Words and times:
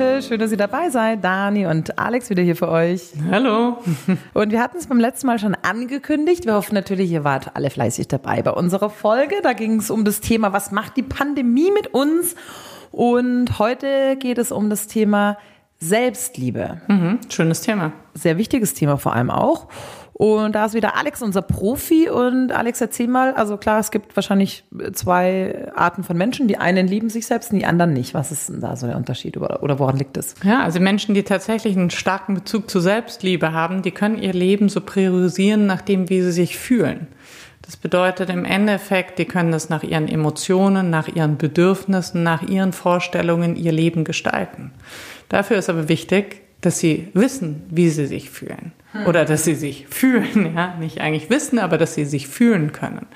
Leute, 0.00 0.22
schön, 0.22 0.40
dass 0.40 0.50
ihr 0.50 0.56
dabei 0.56 0.88
seid. 0.88 1.22
Dani 1.22 1.66
und 1.66 1.98
Alex 1.98 2.30
wieder 2.30 2.42
hier 2.42 2.56
für 2.56 2.70
euch. 2.70 3.12
Hallo. 3.30 3.76
Und 4.32 4.50
wir 4.50 4.62
hatten 4.62 4.78
es 4.78 4.86
beim 4.86 4.98
letzten 4.98 5.26
Mal 5.26 5.38
schon 5.38 5.54
angekündigt. 5.54 6.46
Wir 6.46 6.54
hoffen 6.54 6.74
natürlich, 6.74 7.10
ihr 7.10 7.22
wart 7.22 7.54
alle 7.54 7.68
fleißig 7.68 8.08
dabei 8.08 8.40
bei 8.40 8.50
unserer 8.50 8.88
Folge. 8.88 9.34
Da 9.42 9.52
ging 9.52 9.78
es 9.78 9.90
um 9.90 10.06
das 10.06 10.20
Thema, 10.20 10.54
was 10.54 10.72
macht 10.72 10.96
die 10.96 11.02
Pandemie 11.02 11.70
mit 11.70 11.88
uns? 11.88 12.34
Und 12.90 13.58
heute 13.58 14.16
geht 14.16 14.38
es 14.38 14.52
um 14.52 14.70
das 14.70 14.86
Thema 14.86 15.36
Selbstliebe. 15.80 16.80
Mhm, 16.88 17.18
schönes 17.28 17.60
Thema. 17.60 17.92
Sehr 18.14 18.38
wichtiges 18.38 18.72
Thema 18.72 18.96
vor 18.96 19.14
allem 19.14 19.30
auch. 19.30 19.68
Und 20.20 20.54
da 20.54 20.66
ist 20.66 20.74
wieder 20.74 20.98
Alex 20.98 21.22
unser 21.22 21.40
Profi. 21.40 22.10
Und 22.10 22.52
Alex, 22.52 22.78
erzähl 22.82 23.08
mal, 23.08 23.32
also 23.32 23.56
klar, 23.56 23.80
es 23.80 23.90
gibt 23.90 24.14
wahrscheinlich 24.16 24.64
zwei 24.92 25.72
Arten 25.74 26.04
von 26.04 26.14
Menschen. 26.14 26.46
Die 26.46 26.58
einen 26.58 26.86
lieben 26.86 27.08
sich 27.08 27.24
selbst 27.24 27.52
und 27.52 27.58
die 27.58 27.64
anderen 27.64 27.94
nicht. 27.94 28.12
Was 28.12 28.30
ist 28.30 28.50
denn 28.50 28.60
da 28.60 28.76
so 28.76 28.86
der 28.86 28.98
Unterschied 28.98 29.38
oder, 29.38 29.62
oder 29.62 29.78
woran 29.78 29.96
liegt 29.96 30.18
es? 30.18 30.34
Ja, 30.44 30.60
also 30.62 30.78
Menschen, 30.78 31.14
die 31.14 31.22
tatsächlich 31.22 31.74
einen 31.74 31.88
starken 31.88 32.34
Bezug 32.34 32.68
zur 32.68 32.82
Selbstliebe 32.82 33.54
haben, 33.54 33.80
die 33.80 33.92
können 33.92 34.18
ihr 34.18 34.34
Leben 34.34 34.68
so 34.68 34.82
priorisieren, 34.82 35.64
nachdem 35.64 36.10
wie 36.10 36.20
sie 36.20 36.32
sich 36.32 36.58
fühlen. 36.58 37.06
Das 37.62 37.78
bedeutet 37.78 38.28
im 38.28 38.44
Endeffekt, 38.44 39.18
die 39.18 39.24
können 39.24 39.52
das 39.52 39.70
nach 39.70 39.84
ihren 39.84 40.06
Emotionen, 40.06 40.90
nach 40.90 41.08
ihren 41.08 41.38
Bedürfnissen, 41.38 42.22
nach 42.22 42.42
ihren 42.42 42.74
Vorstellungen 42.74 43.56
ihr 43.56 43.72
Leben 43.72 44.04
gestalten. 44.04 44.72
Dafür 45.30 45.56
ist 45.56 45.70
aber 45.70 45.88
wichtig, 45.88 46.42
dass 46.60 46.78
sie 46.78 47.08
wissen, 47.14 47.62
wie 47.70 47.88
sie 47.88 48.04
sich 48.04 48.28
fühlen. 48.28 48.72
Oder 49.06 49.24
dass 49.24 49.44
sie 49.44 49.54
sich 49.54 49.86
fühlen, 49.88 50.54
ja, 50.56 50.74
nicht 50.78 51.00
eigentlich 51.00 51.30
wissen, 51.30 51.58
aber 51.58 51.78
dass 51.78 51.94
sie 51.94 52.04
sich 52.04 52.26
fühlen 52.28 52.72
können. 52.72 53.06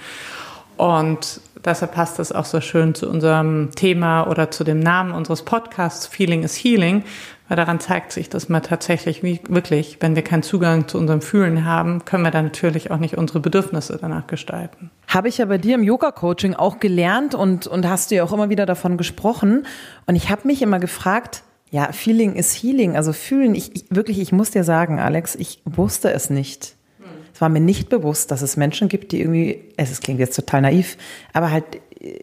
Und 0.76 1.40
deshalb 1.64 1.94
passt 1.94 2.18
das 2.18 2.32
auch 2.32 2.44
so 2.44 2.60
schön 2.60 2.94
zu 2.94 3.08
unserem 3.08 3.70
Thema 3.74 4.28
oder 4.28 4.50
zu 4.50 4.64
dem 4.64 4.80
Namen 4.80 5.12
unseres 5.12 5.42
Podcasts 5.42 6.06
Feeling 6.06 6.42
is 6.42 6.56
Healing, 6.56 7.04
weil 7.48 7.56
daran 7.56 7.78
zeigt 7.78 8.10
sich, 8.10 8.28
dass 8.28 8.48
man 8.48 8.62
tatsächlich 8.62 9.22
wirklich, 9.22 9.98
wenn 10.00 10.16
wir 10.16 10.22
keinen 10.22 10.42
Zugang 10.42 10.88
zu 10.88 10.98
unserem 10.98 11.20
Fühlen 11.20 11.64
haben, 11.64 12.04
können 12.04 12.24
wir 12.24 12.30
dann 12.30 12.46
natürlich 12.46 12.90
auch 12.90 12.96
nicht 12.98 13.16
unsere 13.16 13.38
Bedürfnisse 13.38 13.98
danach 14.00 14.26
gestalten. 14.26 14.90
Habe 15.06 15.28
ich 15.28 15.38
ja 15.38 15.44
bei 15.44 15.58
dir 15.58 15.76
im 15.76 15.84
Yoga-Coaching 15.84 16.54
auch 16.54 16.80
gelernt 16.80 17.34
und, 17.34 17.66
und 17.66 17.88
hast 17.88 18.10
du 18.10 18.16
ja 18.16 18.24
auch 18.24 18.32
immer 18.32 18.48
wieder 18.48 18.66
davon 18.66 18.96
gesprochen. 18.96 19.66
Und 20.06 20.16
ich 20.16 20.30
habe 20.30 20.46
mich 20.46 20.62
immer 20.62 20.80
gefragt, 20.80 21.43
ja, 21.74 21.90
Feeling 21.90 22.36
is 22.36 22.54
Healing, 22.54 22.94
also 22.94 23.12
fühlen. 23.12 23.56
Ich, 23.56 23.74
ich, 23.74 23.84
wirklich, 23.90 24.20
ich 24.20 24.30
muss 24.30 24.52
dir 24.52 24.62
sagen, 24.62 25.00
Alex, 25.00 25.34
ich 25.34 25.60
wusste 25.64 26.12
es 26.12 26.30
nicht. 26.30 26.76
Es 27.34 27.40
war 27.40 27.48
mir 27.48 27.58
nicht 27.58 27.88
bewusst, 27.88 28.30
dass 28.30 28.42
es 28.42 28.56
Menschen 28.56 28.88
gibt, 28.88 29.10
die 29.10 29.20
irgendwie, 29.20 29.60
es 29.76 30.00
klingt 30.00 30.20
jetzt 30.20 30.36
total 30.36 30.60
naiv, 30.60 30.96
aber 31.32 31.50
halt 31.50 31.64
äh, 32.00 32.20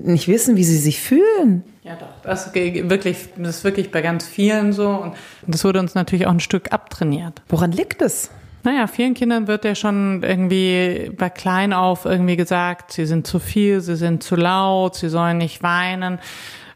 nicht 0.00 0.28
wissen, 0.28 0.56
wie 0.56 0.64
sie 0.64 0.78
sich 0.78 0.98
fühlen. 0.98 1.62
Ja, 1.82 1.96
doch. 1.96 2.08
Das 2.22 2.46
ist 2.46 2.54
wirklich, 2.54 3.28
das 3.36 3.58
ist 3.58 3.64
wirklich 3.64 3.90
bei 3.90 4.00
ganz 4.00 4.24
vielen 4.24 4.72
so. 4.72 4.88
Und 4.88 5.14
das 5.46 5.62
wurde 5.62 5.78
uns 5.78 5.94
natürlich 5.94 6.26
auch 6.26 6.32
ein 6.32 6.40
Stück 6.40 6.72
abtrainiert. 6.72 7.42
Woran 7.50 7.72
liegt 7.72 8.00
es? 8.00 8.30
Naja, 8.62 8.86
vielen 8.86 9.12
Kindern 9.12 9.46
wird 9.46 9.66
ja 9.66 9.74
schon 9.74 10.22
irgendwie 10.22 11.12
bei 11.14 11.28
klein 11.28 11.74
auf 11.74 12.06
irgendwie 12.06 12.36
gesagt, 12.36 12.92
sie 12.92 13.04
sind 13.04 13.26
zu 13.26 13.40
viel, 13.40 13.82
sie 13.82 13.96
sind 13.96 14.22
zu 14.22 14.36
laut, 14.36 14.94
sie 14.94 15.10
sollen 15.10 15.36
nicht 15.36 15.62
weinen. 15.62 16.18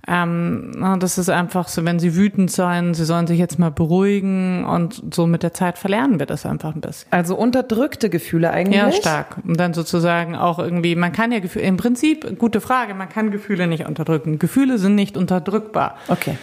Ähm, 0.08 0.98
das 0.98 1.18
ist 1.18 1.28
einfach 1.28 1.68
so, 1.68 1.84
wenn 1.84 1.98
sie 1.98 2.16
wütend 2.16 2.50
sein, 2.50 2.94
sie 2.94 3.04
sollen 3.04 3.26
sich 3.26 3.38
jetzt 3.38 3.58
mal 3.58 3.70
beruhigen 3.70 4.64
und 4.64 5.02
so 5.14 5.26
mit 5.26 5.42
der 5.42 5.52
Zeit 5.52 5.78
verlernen 5.78 6.18
wir 6.18 6.26
das 6.26 6.46
einfach 6.46 6.74
ein 6.74 6.80
bisschen. 6.80 7.06
Also 7.12 7.36
unterdrückte 7.36 8.08
Gefühle 8.08 8.50
eigentlich? 8.50 8.76
Ja, 8.76 8.92
stark. 8.92 9.36
Und 9.46 9.60
dann 9.60 9.74
sozusagen 9.74 10.36
auch 10.36 10.58
irgendwie, 10.58 10.96
man 10.96 11.12
kann 11.12 11.32
ja 11.32 11.40
Gefühle, 11.40 11.66
im 11.66 11.76
Prinzip, 11.76 12.38
gute 12.38 12.60
Frage, 12.60 12.94
man 12.94 13.08
kann 13.08 13.30
Gefühle 13.30 13.66
nicht 13.66 13.86
unterdrücken. 13.86 14.38
Gefühle 14.38 14.78
sind 14.78 14.94
nicht 14.94 15.16
unterdrückbar. 15.16 15.96
Okay. 16.08 16.36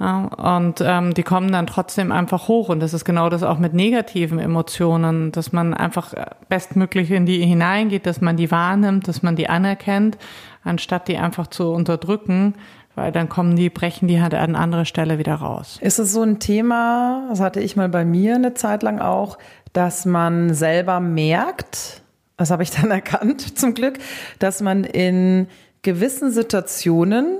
Ja, 0.00 0.24
und 0.24 0.80
ähm, 0.84 1.14
die 1.14 1.22
kommen 1.22 1.52
dann 1.52 1.68
trotzdem 1.68 2.10
einfach 2.10 2.48
hoch. 2.48 2.68
Und 2.68 2.80
das 2.80 2.94
ist 2.94 3.04
genau 3.04 3.28
das 3.28 3.44
auch 3.44 3.58
mit 3.58 3.74
negativen 3.74 4.40
Emotionen, 4.40 5.30
dass 5.30 5.52
man 5.52 5.72
einfach 5.72 6.12
bestmöglich 6.48 7.12
in 7.12 7.26
die 7.26 7.44
hineingeht, 7.44 8.04
dass 8.06 8.20
man 8.20 8.36
die 8.36 8.50
wahrnimmt, 8.50 9.06
dass 9.06 9.22
man 9.22 9.36
die 9.36 9.48
anerkennt, 9.48 10.18
anstatt 10.64 11.06
die 11.06 11.16
einfach 11.16 11.46
zu 11.46 11.70
unterdrücken, 11.70 12.54
weil 12.94 13.12
dann 13.12 13.28
kommen 13.28 13.56
die, 13.56 13.70
brechen 13.70 14.08
die 14.08 14.20
halt 14.20 14.34
an 14.34 14.56
anderer 14.56 14.84
Stelle 14.84 15.18
wieder 15.18 15.34
raus. 15.34 15.78
Ist 15.80 15.98
es 15.98 16.12
so 16.12 16.22
ein 16.22 16.38
Thema, 16.38 17.26
das 17.30 17.40
hatte 17.40 17.60
ich 17.60 17.76
mal 17.76 17.88
bei 17.88 18.04
mir 18.04 18.36
eine 18.36 18.54
Zeit 18.54 18.82
lang 18.82 19.00
auch, 19.00 19.38
dass 19.72 20.06
man 20.06 20.54
selber 20.54 21.00
merkt, 21.00 22.02
das 22.36 22.50
habe 22.50 22.62
ich 22.62 22.70
dann 22.70 22.90
erkannt 22.90 23.58
zum 23.58 23.74
Glück, 23.74 23.98
dass 24.38 24.60
man 24.60 24.84
in 24.84 25.48
gewissen 25.82 26.30
Situationen, 26.30 27.38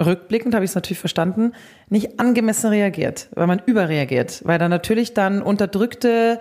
rückblickend 0.00 0.54
habe 0.54 0.64
ich 0.64 0.70
es 0.70 0.74
natürlich 0.74 1.00
verstanden, 1.00 1.52
nicht 1.88 2.20
angemessen 2.20 2.68
reagiert, 2.68 3.28
weil 3.34 3.46
man 3.46 3.60
überreagiert, 3.66 4.42
weil 4.44 4.58
dann 4.58 4.70
natürlich 4.70 5.12
dann 5.12 5.42
unterdrückte 5.42 6.38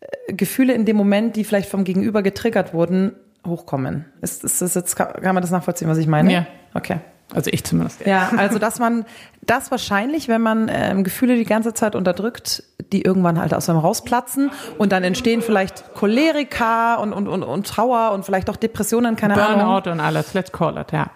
äh, 0.00 0.32
Gefühle 0.32 0.72
in 0.72 0.86
dem 0.86 0.96
Moment, 0.96 1.36
die 1.36 1.44
vielleicht 1.44 1.68
vom 1.68 1.84
Gegenüber 1.84 2.22
getriggert 2.22 2.72
wurden, 2.72 3.12
hochkommen. 3.46 4.06
Ist, 4.20 4.42
ist 4.42 4.62
das 4.62 4.74
jetzt, 4.74 4.96
kann 4.96 5.34
man 5.34 5.42
das 5.42 5.50
nachvollziehen, 5.50 5.88
was 5.88 5.98
ich 5.98 6.06
meine? 6.06 6.32
Ja. 6.32 6.46
Okay. 6.74 6.98
Also 7.34 7.50
ich 7.52 7.64
zumindest. 7.64 8.06
Ja, 8.06 8.30
also 8.36 8.58
dass 8.58 8.78
man 8.78 9.04
das 9.42 9.70
wahrscheinlich, 9.70 10.28
wenn 10.28 10.40
man 10.40 10.70
ähm, 10.72 11.04
Gefühle 11.04 11.36
die 11.36 11.44
ganze 11.44 11.74
Zeit 11.74 11.94
unterdrückt, 11.94 12.62
die 12.92 13.02
irgendwann 13.02 13.38
halt 13.38 13.52
aus 13.54 13.68
einem 13.68 13.78
rausplatzen 13.78 14.50
und 14.78 14.92
dann 14.92 15.04
entstehen 15.04 15.42
vielleicht 15.42 15.94
Cholerika 15.94 16.94
und, 16.96 17.12
und, 17.12 17.28
und, 17.28 17.42
und 17.42 17.66
Trauer 17.66 18.12
und 18.12 18.24
vielleicht 18.24 18.48
auch 18.48 18.56
Depressionen, 18.56 19.16
keine 19.16 19.34
Burnout 19.34 19.48
Ahnung. 19.48 19.82
Burnout 19.82 19.90
und 19.90 20.00
alles, 20.00 20.34
let's 20.34 20.52
call 20.52 20.78
it, 20.78 20.92
ja. 20.92 21.10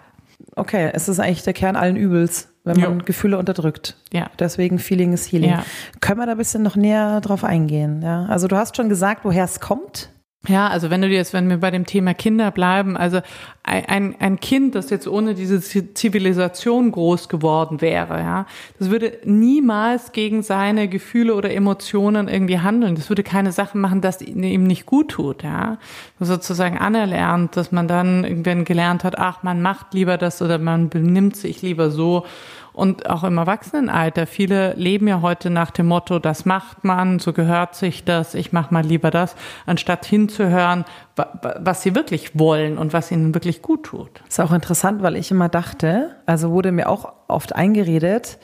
Okay, 0.55 0.91
es 0.93 1.09
ist 1.09 1.19
eigentlich 1.19 1.43
der 1.43 1.53
Kern 1.53 1.75
allen 1.75 1.95
Übels, 1.95 2.49
wenn 2.63 2.79
man 2.79 2.99
jo. 2.99 3.05
Gefühle 3.05 3.39
unterdrückt. 3.39 3.97
Ja. 4.11 4.27
Deswegen 4.37 4.77
Feeling 4.77 5.13
is 5.13 5.31
Healing. 5.31 5.49
Ja. 5.49 5.65
Können 5.99 6.19
wir 6.19 6.27
da 6.27 6.33
ein 6.33 6.37
bisschen 6.37 6.61
noch 6.61 6.75
näher 6.75 7.21
drauf 7.21 7.43
eingehen? 7.43 8.03
Ja, 8.03 8.25
also 8.25 8.47
du 8.47 8.55
hast 8.55 8.77
schon 8.77 8.87
gesagt, 8.87 9.25
woher 9.25 9.45
es 9.45 9.59
kommt. 9.59 10.09
Ja, 10.45 10.67
also 10.67 10.89
wenn 10.89 11.01
du 11.01 11.07
jetzt, 11.07 11.31
wenn 11.31 11.49
wir 11.49 11.57
bei 11.57 11.71
dem 11.71 11.85
Thema 11.85 12.13
Kinder 12.13 12.51
bleiben, 12.51 12.97
also 12.97 13.21
ein, 13.63 14.13
ein 14.19 14.41
Kind, 14.41 14.75
das 14.75 14.89
jetzt 14.89 15.07
ohne 15.07 15.35
diese 15.35 15.61
Zivilisation 15.61 16.91
groß 16.91 17.29
geworden 17.29 17.79
wäre, 17.79 18.19
ja, 18.19 18.45
das 18.77 18.89
würde 18.89 19.19
niemals 19.23 20.11
gegen 20.11 20.43
seine 20.43 20.89
Gefühle 20.89 21.35
oder 21.35 21.53
Emotionen 21.53 22.27
irgendwie 22.27 22.59
handeln. 22.59 22.95
Das 22.95 23.07
würde 23.07 23.23
keine 23.23 23.53
Sachen 23.53 23.79
machen, 23.79 24.01
dass 24.01 24.21
ihm 24.21 24.65
nicht 24.65 24.85
gut 24.85 25.11
tut, 25.11 25.43
ja. 25.43 25.77
Sozusagen 26.19 26.77
anerlernt, 26.77 27.55
dass 27.55 27.71
man 27.71 27.87
dann 27.87 28.25
irgendwann 28.25 28.65
gelernt 28.65 29.05
hat, 29.05 29.17
ach, 29.17 29.43
man 29.43 29.61
macht 29.61 29.93
lieber 29.93 30.17
das 30.17 30.41
oder 30.41 30.57
man 30.57 30.89
benimmt 30.89 31.37
sich 31.37 31.61
lieber 31.61 31.89
so 31.89 32.25
und 32.73 33.09
auch 33.09 33.23
im 33.23 33.37
Erwachsenenalter. 33.37 34.27
Viele 34.27 34.73
leben 34.73 35.07
ja 35.07 35.21
heute 35.21 35.49
nach 35.49 35.71
dem 35.71 35.87
Motto, 35.87 36.19
das 36.19 36.45
macht 36.45 36.83
man, 36.83 37.19
so 37.19 37.31
gehört 37.31 37.75
sich 37.75 38.03
das, 38.03 38.33
ich 38.33 38.51
mache 38.51 38.73
mal 38.73 38.83
lieber 38.83 39.11
das, 39.11 39.35
anstatt 39.65 40.05
hinzuhören, 40.05 40.85
was 41.15 41.83
sie 41.83 41.95
wirklich 41.95 42.37
wollen 42.37 42.77
und 42.77 42.91
was 42.91 43.11
ihnen 43.11 43.33
wirklich 43.33 43.61
gut 43.61 43.83
tut. 43.83 44.21
ist 44.27 44.39
auch 44.39 44.51
interessant, 44.51 45.03
weil 45.03 45.15
ich 45.15 45.31
immer 45.31 45.49
dachte, 45.49 46.15
also 46.25 46.51
wurde 46.51 46.71
mir 46.71 46.89
auch 46.89 47.13
oft 47.27 47.55
eingeredet, 47.55 48.39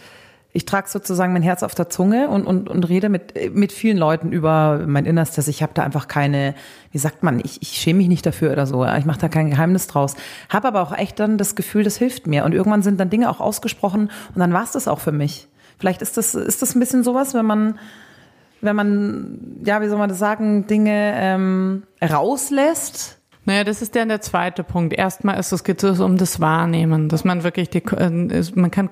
ich 0.51 0.65
trage 0.65 0.89
sozusagen 0.89 1.31
mein 1.31 1.43
Herz 1.43 1.61
auf 1.61 1.75
der 1.75 1.89
Zunge 1.89 2.27
und, 2.29 2.47
und, 2.47 2.69
und 2.69 2.89
rede 2.89 3.09
mit, 3.09 3.53
mit 3.53 3.71
vielen 3.71 3.97
Leuten 3.97 4.31
über 4.31 4.83
mein 4.87 5.05
Innerstes. 5.05 5.47
Ich 5.47 5.61
habe 5.61 5.73
da 5.75 5.83
einfach 5.83 6.07
keine, 6.07 6.55
wie 6.91 6.97
sagt 6.97 7.21
man, 7.21 7.39
ich, 7.39 7.61
ich 7.61 7.69
schäme 7.69 7.97
mich 7.97 8.07
nicht 8.07 8.25
dafür 8.25 8.51
oder 8.51 8.65
so. 8.65 8.83
Ich 8.83 9.05
mache 9.05 9.19
da 9.19 9.29
kein 9.29 9.51
Geheimnis 9.51 9.85
draus. 9.85 10.15
Habe 10.49 10.69
aber 10.69 10.81
auch 10.81 10.91
echt 10.91 11.19
dann 11.19 11.37
das 11.37 11.55
Gefühl, 11.55 11.83
das 11.83 11.97
hilft 11.97 12.25
mir. 12.25 12.45
Und 12.45 12.53
irgendwann 12.53 12.81
sind 12.81 12.99
dann 12.99 13.11
Dinge 13.11 13.29
auch 13.29 13.39
ausgesprochen 13.39 14.09
und 14.33 14.39
dann 14.39 14.51
war 14.51 14.63
es 14.63 14.71
das 14.71 14.87
auch 14.87 14.99
für 14.99 15.11
mich. 15.11 15.47
Vielleicht 15.77 16.01
ist 16.01 16.17
das, 16.17 16.33
ist 16.33 16.63
das 16.63 16.75
ein 16.75 16.79
bisschen 16.79 17.03
sowas, 17.03 17.35
wenn 17.35 17.45
man, 17.45 17.77
wenn 18.61 18.75
man, 18.75 19.61
ja, 19.63 19.81
wie 19.83 19.87
soll 19.87 19.99
man 19.99 20.09
das 20.09 20.17
sagen, 20.17 20.65
Dinge 20.65 21.13
ähm, 21.15 21.83
rauslässt 22.01 23.18
naja, 23.49 23.63
das 23.63 23.81
ist 23.81 23.95
dann 23.95 24.09
der 24.09 24.21
zweite 24.21 24.63
Punkt. 24.63 24.93
Erstmal 24.93 25.39
ist 25.39 25.51
es, 25.51 25.63
geht 25.63 25.83
es 25.83 25.99
um 25.99 26.17
das 26.17 26.39
Wahrnehmen, 26.39 27.09
dass 27.09 27.23
man 27.23 27.43
wirklich 27.43 27.71
die, 27.71 27.79
äh, 27.79 28.43
man 28.53 28.69
kann 28.69 28.89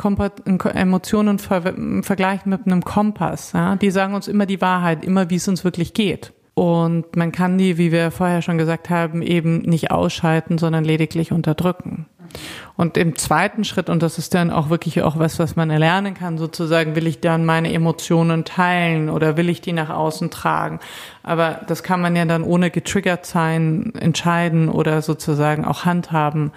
Emotionen 0.74 1.38
vergleichen 1.38 2.50
mit 2.50 2.66
einem 2.66 2.84
Kompass. 2.84 3.52
Ja? 3.52 3.76
Die 3.76 3.92
sagen 3.92 4.16
uns 4.16 4.28
immer 4.28 4.48
die 4.48 4.60
Wahrheit, 4.60 5.06
immer 5.06 5.30
wie 5.30 5.36
es 5.36 5.48
uns 5.48 5.64
wirklich 5.64 5.94
geht. 5.94 6.34
Und 6.56 7.16
man 7.16 7.32
kann 7.32 7.60
die, 7.60 7.78
wie 7.78 7.92
wir 7.92 8.10
vorher 8.10 8.42
schon 8.42 8.58
gesagt 8.58 8.90
haben, 8.90 9.22
eben 9.22 9.60
nicht 9.60 9.92
ausschalten, 9.92 10.58
sondern 10.58 10.84
lediglich 10.84 11.32
unterdrücken. 11.32 12.08
Und 12.76 12.98
im 12.98 13.16
zweiten 13.16 13.64
Schritt, 13.64 13.90
und 13.90 14.04
das 14.04 14.18
ist 14.18 14.34
dann 14.34 14.52
auch 14.52 14.70
wirklich 14.70 15.02
auch 15.02 15.18
was, 15.18 15.40
was 15.40 15.56
man 15.56 15.70
erlernen 15.70 16.14
kann, 16.14 16.38
sozusagen, 16.38 16.96
will 16.96 17.08
ich 17.08 17.20
dann 17.22 17.46
meine 17.46 17.74
Emotionen 17.74 18.46
teilen 18.46 19.10
oder 19.10 19.38
will 19.38 19.50
ich 19.50 19.62
die 19.62 19.74
nach 19.74 19.90
außen 19.90 20.30
tragen? 20.30 20.80
Aber 21.24 21.62
das 21.68 21.84
kann 21.84 22.02
man 22.02 22.16
ja 22.16 22.26
dann 22.26 22.44
ohne 22.44 22.70
getriggert 22.70 23.26
sein 23.26 23.94
entscheiden 24.00 24.70
oder 24.70 25.02
sozusagen 25.02 25.66
auch 25.66 25.86
handhaben. 25.86 26.52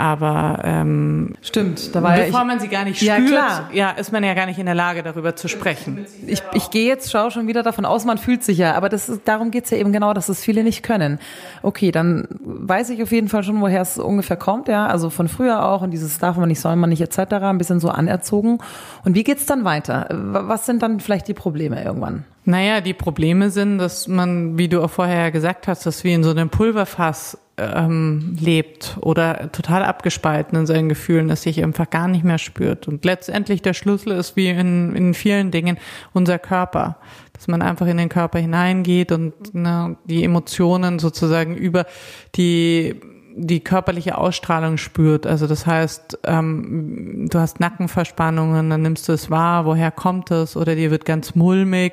Aber 0.00 0.60
ähm, 0.62 1.34
stimmt, 1.42 1.92
da 1.92 2.04
war 2.04 2.14
bevor 2.14 2.38
ja 2.38 2.44
man 2.44 2.60
sie 2.60 2.68
gar 2.68 2.84
nicht 2.84 2.98
spürt, 2.98 3.32
ja, 3.32 3.68
ja, 3.72 3.90
ist 3.90 4.12
man 4.12 4.22
ja 4.22 4.32
gar 4.34 4.46
nicht 4.46 4.60
in 4.60 4.66
der 4.66 4.76
Lage, 4.76 5.02
darüber 5.02 5.34
zu 5.34 5.48
sprechen. 5.48 6.06
Ich, 6.24 6.40
ich 6.52 6.70
gehe 6.70 6.86
jetzt, 6.86 7.10
schau 7.10 7.30
schon 7.30 7.48
wieder 7.48 7.64
davon 7.64 7.84
aus, 7.84 8.04
man 8.04 8.16
fühlt 8.16 8.44
sich 8.44 8.58
ja, 8.58 8.76
aber 8.76 8.90
das 8.90 9.08
ist, 9.08 9.22
darum 9.26 9.50
geht's 9.50 9.70
ja 9.70 9.76
eben 9.76 9.92
genau, 9.92 10.14
dass 10.14 10.28
es 10.28 10.40
viele 10.40 10.62
nicht 10.62 10.84
können. 10.84 11.18
Okay, 11.62 11.90
dann 11.90 12.28
weiß 12.38 12.90
ich 12.90 13.02
auf 13.02 13.10
jeden 13.10 13.26
Fall 13.26 13.42
schon, 13.42 13.60
woher 13.60 13.82
es 13.82 13.98
ungefähr 13.98 14.36
kommt, 14.36 14.68
ja, 14.68 14.86
also 14.86 15.10
von 15.10 15.26
früher 15.26 15.64
auch 15.64 15.82
und 15.82 15.90
dieses 15.90 16.20
darf 16.20 16.36
man 16.36 16.46
nicht, 16.46 16.60
soll 16.60 16.76
man 16.76 16.90
nicht 16.90 17.00
etc., 17.00 17.32
ein 17.32 17.58
bisschen 17.58 17.80
so 17.80 17.88
anerzogen. 17.88 18.58
Und 19.04 19.16
wie 19.16 19.24
geht's 19.24 19.46
dann 19.46 19.64
weiter? 19.64 20.06
Was 20.12 20.64
sind 20.64 20.80
dann 20.80 21.00
vielleicht 21.00 21.26
die 21.26 21.34
Probleme 21.34 21.82
irgendwann? 21.82 22.24
Naja, 22.44 22.80
die 22.80 22.94
Probleme 22.94 23.50
sind, 23.50 23.78
dass 23.78 24.06
man, 24.06 24.58
wie 24.58 24.68
du 24.68 24.80
auch 24.80 24.90
vorher 24.90 25.32
gesagt 25.32 25.66
hast, 25.66 25.86
dass 25.86 26.04
wir 26.04 26.14
in 26.14 26.22
so 26.22 26.30
einem 26.30 26.50
Pulverfass 26.50 27.36
ähm, 27.58 28.36
lebt 28.40 28.96
oder 29.00 29.50
total 29.52 29.84
abgespalten 29.84 30.58
in 30.58 30.66
seinen 30.66 30.88
Gefühlen, 30.88 31.28
dass 31.28 31.42
sich 31.42 31.62
einfach 31.62 31.90
gar 31.90 32.08
nicht 32.08 32.24
mehr 32.24 32.38
spürt. 32.38 32.88
Und 32.88 33.04
letztendlich 33.04 33.62
der 33.62 33.74
Schlüssel 33.74 34.12
ist 34.12 34.36
wie 34.36 34.48
in, 34.48 34.94
in 34.94 35.14
vielen 35.14 35.50
Dingen 35.50 35.78
unser 36.12 36.38
Körper. 36.38 36.98
Dass 37.32 37.48
man 37.48 37.62
einfach 37.62 37.86
in 37.86 37.96
den 37.96 38.08
Körper 38.08 38.38
hineingeht 38.38 39.12
und 39.12 39.54
ne, 39.54 39.96
die 40.04 40.24
Emotionen 40.24 40.98
sozusagen 40.98 41.56
über 41.56 41.86
die 42.34 43.00
die 43.40 43.60
körperliche 43.60 44.18
Ausstrahlung 44.18 44.78
spürt. 44.78 45.24
Also 45.24 45.46
das 45.46 45.64
heißt, 45.64 46.18
ähm, 46.24 47.28
du 47.30 47.38
hast 47.38 47.60
Nackenverspannungen, 47.60 48.68
dann 48.68 48.82
nimmst 48.82 49.08
du 49.08 49.12
es 49.12 49.30
wahr, 49.30 49.64
woher 49.64 49.92
kommt 49.92 50.32
es 50.32 50.56
oder 50.56 50.74
dir 50.74 50.90
wird 50.90 51.04
ganz 51.04 51.36
mulmig 51.36 51.92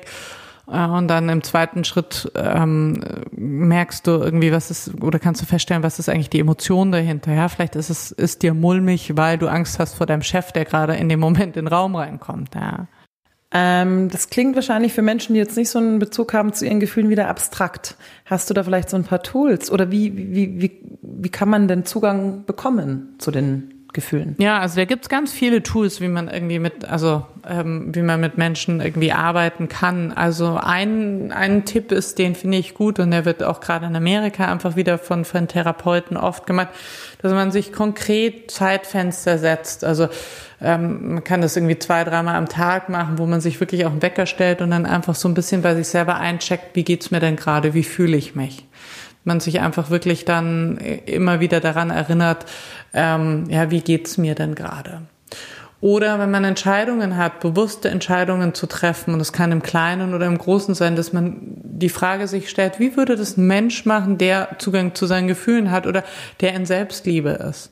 und 0.66 1.06
dann 1.06 1.28
im 1.28 1.44
zweiten 1.44 1.84
Schritt 1.84 2.30
ähm, 2.34 3.00
merkst 3.30 4.04
du 4.06 4.12
irgendwie, 4.12 4.50
was 4.50 4.72
ist, 4.72 5.00
oder 5.00 5.20
kannst 5.20 5.40
du 5.40 5.46
feststellen, 5.46 5.84
was 5.84 6.00
ist 6.00 6.08
eigentlich 6.08 6.30
die 6.30 6.40
Emotion 6.40 6.90
dahinter. 6.90 7.32
Ja, 7.32 7.48
vielleicht 7.48 7.76
ist 7.76 7.88
es, 7.88 8.10
ist 8.10 8.42
dir 8.42 8.52
mulmig, 8.52 9.16
weil 9.16 9.38
du 9.38 9.46
Angst 9.46 9.78
hast 9.78 9.94
vor 9.94 10.06
deinem 10.06 10.22
Chef, 10.22 10.50
der 10.50 10.64
gerade 10.64 10.96
in 10.96 11.08
dem 11.08 11.20
Moment 11.20 11.56
in 11.56 11.66
den 11.66 11.68
Raum 11.68 11.94
reinkommt. 11.94 12.56
Ja. 12.56 12.88
Ähm, 13.52 14.08
das 14.10 14.28
klingt 14.28 14.56
wahrscheinlich 14.56 14.92
für 14.92 15.02
Menschen, 15.02 15.34
die 15.34 15.38
jetzt 15.38 15.56
nicht 15.56 15.70
so 15.70 15.78
einen 15.78 16.00
Bezug 16.00 16.34
haben 16.34 16.52
zu 16.52 16.64
ihren 16.64 16.80
Gefühlen, 16.80 17.10
wieder 17.10 17.28
abstrakt. 17.28 17.96
Hast 18.24 18.50
du 18.50 18.54
da 18.54 18.64
vielleicht 18.64 18.90
so 18.90 18.96
ein 18.96 19.04
paar 19.04 19.22
Tools? 19.22 19.70
Oder 19.70 19.92
wie, 19.92 20.16
wie, 20.16 20.60
wie, 20.60 20.80
wie 21.00 21.28
kann 21.28 21.48
man 21.48 21.68
denn 21.68 21.84
Zugang 21.84 22.44
bekommen 22.44 23.14
zu 23.18 23.30
den 23.30 23.75
Gefühlen. 23.96 24.36
Ja, 24.38 24.58
also 24.58 24.76
da 24.76 24.84
gibt's 24.84 25.08
ganz 25.08 25.32
viele 25.32 25.62
Tools, 25.62 26.02
wie 26.02 26.08
man 26.08 26.28
irgendwie 26.28 26.58
mit, 26.58 26.84
also 26.84 27.24
ähm, 27.48 27.94
wie 27.94 28.02
man 28.02 28.20
mit 28.20 28.36
Menschen 28.36 28.82
irgendwie 28.82 29.10
arbeiten 29.10 29.68
kann. 29.68 30.12
Also 30.12 30.60
ein, 30.62 31.32
ein 31.32 31.64
Tipp 31.64 31.92
ist, 31.92 32.18
den 32.18 32.34
finde 32.34 32.58
ich 32.58 32.74
gut 32.74 33.00
und 33.00 33.10
der 33.10 33.24
wird 33.24 33.42
auch 33.42 33.60
gerade 33.60 33.86
in 33.86 33.96
Amerika 33.96 34.52
einfach 34.52 34.76
wieder 34.76 34.98
von, 34.98 35.24
von 35.24 35.48
Therapeuten 35.48 36.18
oft 36.18 36.46
gemacht, 36.46 36.68
dass 37.22 37.32
man 37.32 37.50
sich 37.50 37.72
konkret 37.72 38.50
Zeitfenster 38.50 39.38
setzt. 39.38 39.82
Also 39.82 40.08
ähm, 40.60 41.14
man 41.14 41.24
kann 41.24 41.40
das 41.40 41.56
irgendwie 41.56 41.78
zwei, 41.78 42.04
dreimal 42.04 42.36
am 42.36 42.50
Tag 42.50 42.90
machen, 42.90 43.16
wo 43.16 43.24
man 43.24 43.40
sich 43.40 43.60
wirklich 43.60 43.86
auch 43.86 43.92
einen 43.92 44.02
Wecker 44.02 44.26
stellt 44.26 44.60
und 44.60 44.72
dann 44.72 44.84
einfach 44.84 45.14
so 45.14 45.26
ein 45.26 45.34
bisschen 45.34 45.62
bei 45.62 45.74
sich 45.74 45.88
selber 45.88 46.16
eincheckt, 46.16 46.76
wie 46.76 46.84
geht's 46.84 47.10
mir 47.10 47.20
denn 47.20 47.36
gerade, 47.36 47.72
wie 47.72 47.82
fühle 47.82 48.18
ich 48.18 48.34
mich 48.34 48.66
man 49.26 49.40
sich 49.40 49.60
einfach 49.60 49.90
wirklich 49.90 50.24
dann 50.24 50.78
immer 50.78 51.40
wieder 51.40 51.60
daran 51.60 51.90
erinnert, 51.90 52.46
ähm, 52.94 53.44
ja, 53.48 53.70
wie 53.70 53.80
geht's 53.80 54.18
mir 54.18 54.34
denn 54.34 54.54
gerade? 54.54 55.02
Oder 55.82 56.18
wenn 56.18 56.30
man 56.30 56.44
Entscheidungen 56.44 57.16
hat, 57.16 57.40
bewusste 57.40 57.90
Entscheidungen 57.90 58.54
zu 58.54 58.66
treffen, 58.66 59.12
und 59.12 59.18
das 59.18 59.32
kann 59.32 59.52
im 59.52 59.62
Kleinen 59.62 60.14
oder 60.14 60.26
im 60.26 60.38
Großen 60.38 60.74
sein, 60.74 60.96
dass 60.96 61.12
man 61.12 61.36
die 61.62 61.90
Frage 61.90 62.28
sich 62.28 62.48
stellt, 62.48 62.80
wie 62.80 62.96
würde 62.96 63.14
das 63.14 63.36
ein 63.36 63.46
Mensch 63.46 63.84
machen, 63.84 64.16
der 64.16 64.56
Zugang 64.58 64.94
zu 64.94 65.06
seinen 65.06 65.28
Gefühlen 65.28 65.70
hat 65.70 65.86
oder 65.86 66.02
der 66.40 66.54
in 66.54 66.64
Selbstliebe 66.64 67.30
ist? 67.30 67.70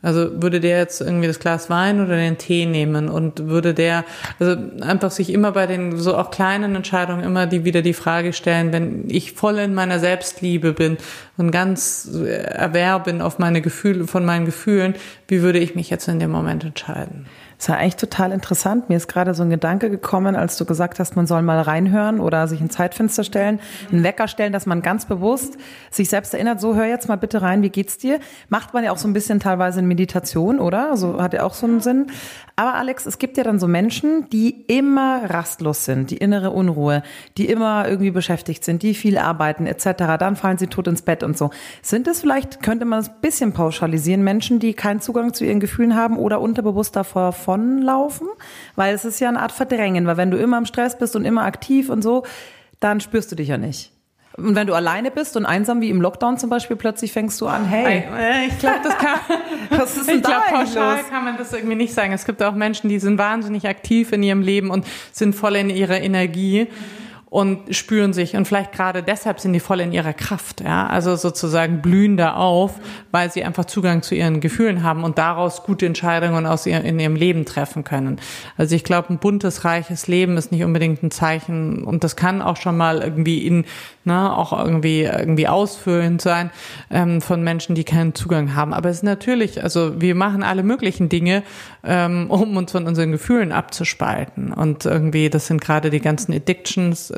Also 0.00 0.40
würde 0.40 0.60
der 0.60 0.78
jetzt 0.78 1.00
irgendwie 1.00 1.26
das 1.26 1.40
Glas 1.40 1.68
Wein 1.70 2.00
oder 2.00 2.14
den 2.14 2.38
Tee 2.38 2.66
nehmen 2.66 3.08
und 3.08 3.48
würde 3.48 3.74
der 3.74 4.04
also 4.38 4.56
einfach 4.80 5.10
sich 5.10 5.32
immer 5.32 5.50
bei 5.52 5.66
den 5.66 5.98
so 5.98 6.16
auch 6.16 6.30
kleinen 6.30 6.76
Entscheidungen 6.76 7.24
immer 7.24 7.46
die 7.46 7.64
wieder 7.64 7.82
die 7.82 7.94
Frage 7.94 8.32
stellen, 8.32 8.72
wenn 8.72 9.10
ich 9.10 9.32
voll 9.32 9.58
in 9.58 9.74
meiner 9.74 9.98
Selbstliebe 9.98 10.72
bin 10.72 10.98
und 11.36 11.50
ganz 11.50 12.08
erwerb 12.14 13.04
bin 13.04 13.20
auf 13.20 13.40
meine 13.40 13.60
Gefühle 13.60 14.06
von 14.06 14.24
meinen 14.24 14.46
Gefühlen, 14.46 14.94
wie 15.26 15.42
würde 15.42 15.58
ich 15.58 15.74
mich 15.74 15.90
jetzt 15.90 16.06
in 16.06 16.20
dem 16.20 16.30
Moment 16.30 16.64
entscheiden? 16.64 17.26
Das 17.58 17.68
war 17.70 17.78
eigentlich 17.78 17.96
total 17.96 18.30
interessant. 18.30 18.88
Mir 18.88 18.96
ist 18.96 19.08
gerade 19.08 19.34
so 19.34 19.42
ein 19.42 19.50
Gedanke 19.50 19.90
gekommen, 19.90 20.36
als 20.36 20.56
du 20.56 20.64
gesagt 20.64 21.00
hast, 21.00 21.16
man 21.16 21.26
soll 21.26 21.42
mal 21.42 21.60
reinhören 21.60 22.20
oder 22.20 22.46
sich 22.46 22.60
ein 22.60 22.70
Zeitfenster 22.70 23.24
stellen, 23.24 23.58
einen 23.90 24.04
Wecker 24.04 24.28
stellen, 24.28 24.52
dass 24.52 24.64
man 24.64 24.80
ganz 24.80 25.06
bewusst 25.06 25.58
sich 25.90 26.08
selbst 26.08 26.32
erinnert, 26.34 26.60
so 26.60 26.76
hör 26.76 26.86
jetzt 26.86 27.08
mal 27.08 27.16
bitte 27.16 27.42
rein, 27.42 27.62
wie 27.62 27.70
geht's 27.70 27.98
dir? 27.98 28.20
Macht 28.48 28.74
man 28.74 28.84
ja 28.84 28.92
auch 28.92 28.98
so 28.98 29.08
ein 29.08 29.12
bisschen 29.12 29.40
teilweise 29.40 29.80
in 29.80 29.88
Meditation, 29.88 30.60
oder? 30.60 30.96
So 30.96 31.20
hat 31.20 31.34
ja 31.34 31.42
auch 31.42 31.54
so 31.54 31.66
einen 31.66 31.80
Sinn. 31.80 32.06
Aber 32.54 32.74
Alex, 32.74 33.06
es 33.06 33.18
gibt 33.18 33.36
ja 33.36 33.44
dann 33.44 33.58
so 33.58 33.66
Menschen, 33.66 34.28
die 34.30 34.50
immer 34.68 35.28
rastlos 35.28 35.84
sind, 35.84 36.10
die 36.10 36.16
innere 36.16 36.50
Unruhe, 36.50 37.02
die 37.36 37.48
immer 37.48 37.88
irgendwie 37.88 38.10
beschäftigt 38.12 38.64
sind, 38.64 38.82
die 38.82 38.94
viel 38.94 39.18
arbeiten 39.18 39.66
etc. 39.66 40.16
Dann 40.18 40.36
fallen 40.36 40.58
sie 40.58 40.68
tot 40.68 40.86
ins 40.86 41.02
Bett 41.02 41.24
und 41.24 41.36
so. 41.36 41.50
Sind 41.82 42.06
es 42.06 42.20
vielleicht, 42.20 42.62
könnte 42.62 42.84
man 42.84 43.00
es 43.00 43.08
ein 43.08 43.20
bisschen 43.20 43.52
pauschalisieren, 43.52 44.22
Menschen, 44.22 44.60
die 44.60 44.74
keinen 44.74 45.00
Zugang 45.00 45.34
zu 45.34 45.44
ihren 45.44 45.58
Gefühlen 45.58 45.96
haben 45.96 46.18
oder 46.18 46.40
unterbewusst 46.40 46.94
davor 46.94 47.32
davonlaufen, 47.48 48.28
weil 48.76 48.94
es 48.94 49.04
ist 49.04 49.20
ja 49.20 49.28
eine 49.28 49.40
Art 49.40 49.52
Verdrängen, 49.52 50.06
weil 50.06 50.16
wenn 50.16 50.30
du 50.30 50.36
immer 50.38 50.58
im 50.58 50.66
Stress 50.66 50.98
bist 50.98 51.16
und 51.16 51.24
immer 51.24 51.42
aktiv 51.42 51.88
und 51.88 52.02
so, 52.02 52.24
dann 52.80 53.00
spürst 53.00 53.32
du 53.32 53.36
dich 53.36 53.48
ja 53.48 53.58
nicht. 53.58 53.92
Und 54.36 54.54
wenn 54.54 54.68
du 54.68 54.74
alleine 54.74 55.10
bist 55.10 55.36
und 55.36 55.46
einsam 55.46 55.80
wie 55.80 55.90
im 55.90 56.00
Lockdown 56.00 56.38
zum 56.38 56.48
Beispiel, 56.48 56.76
plötzlich 56.76 57.12
fängst 57.12 57.40
du 57.40 57.48
an, 57.48 57.64
hey. 57.64 58.04
Ich 58.46 58.58
glaube, 58.60 58.78
das 58.84 58.96
kann, 58.96 59.18
was 59.70 59.96
ist 59.96 60.08
denn 60.08 60.18
ich 60.18 60.22
glaube, 60.22 60.44
pauschal 60.48 60.98
kann 61.10 61.24
man 61.24 61.36
das 61.36 61.52
irgendwie 61.52 61.74
nicht 61.74 61.92
sagen. 61.92 62.12
Es 62.12 62.24
gibt 62.24 62.40
auch 62.42 62.54
Menschen, 62.54 62.88
die 62.88 63.00
sind 63.00 63.18
wahnsinnig 63.18 63.66
aktiv 63.66 64.12
in 64.12 64.22
ihrem 64.22 64.42
Leben 64.42 64.70
und 64.70 64.86
sind 65.10 65.34
voll 65.34 65.56
in 65.56 65.70
ihrer 65.70 66.00
Energie. 66.00 66.68
Mhm 66.70 67.07
und 67.30 67.74
spüren 67.74 68.12
sich 68.12 68.36
und 68.36 68.46
vielleicht 68.46 68.72
gerade 68.72 69.02
deshalb 69.02 69.38
sind 69.40 69.52
die 69.52 69.60
voll 69.60 69.80
in 69.80 69.92
ihrer 69.92 70.14
Kraft, 70.14 70.62
ja, 70.62 70.86
also 70.86 71.14
sozusagen 71.16 71.82
blühen 71.82 72.16
da 72.16 72.34
auf, 72.34 72.80
weil 73.10 73.30
sie 73.30 73.44
einfach 73.44 73.66
Zugang 73.66 74.02
zu 74.02 74.14
ihren 74.14 74.40
Gefühlen 74.40 74.82
haben 74.82 75.04
und 75.04 75.18
daraus 75.18 75.62
gute 75.62 75.84
Entscheidungen 75.84 76.46
aus 76.46 76.64
ihr, 76.66 76.82
in 76.82 76.98
ihrem 76.98 77.16
Leben 77.16 77.44
treffen 77.44 77.84
können. 77.84 78.18
Also 78.56 78.74
ich 78.74 78.84
glaube, 78.84 79.10
ein 79.10 79.18
buntes, 79.18 79.64
reiches 79.64 80.08
Leben 80.08 80.36
ist 80.38 80.52
nicht 80.52 80.64
unbedingt 80.64 81.02
ein 81.02 81.10
Zeichen 81.10 81.84
und 81.84 82.02
das 82.02 82.16
kann 82.16 82.40
auch 82.40 82.56
schon 82.56 82.76
mal 82.76 83.00
irgendwie 83.00 83.46
in 83.46 83.64
ne, 84.08 84.36
auch 84.36 84.52
irgendwie 84.52 85.02
irgendwie 85.02 85.46
ausfüllend 85.46 86.20
sein 86.20 86.50
ähm, 86.90 87.20
von 87.20 87.44
Menschen, 87.44 87.76
die 87.76 87.84
keinen 87.84 88.14
Zugang 88.16 88.56
haben. 88.56 88.74
Aber 88.74 88.88
es 88.88 88.98
ist 88.98 89.02
natürlich, 89.04 89.62
also 89.62 90.00
wir 90.00 90.16
machen 90.16 90.42
alle 90.42 90.64
möglichen 90.64 91.08
Dinge, 91.08 91.44
ähm, 91.84 92.28
um 92.28 92.56
uns 92.56 92.72
von 92.72 92.86
unseren 92.88 93.12
Gefühlen 93.12 93.52
abzuspalten. 93.52 94.52
Und 94.52 94.84
irgendwie, 94.84 95.30
das 95.30 95.46
sind 95.46 95.60
gerade 95.60 95.90
die 95.90 96.00
ganzen 96.00 96.34
Addictions, 96.34 97.12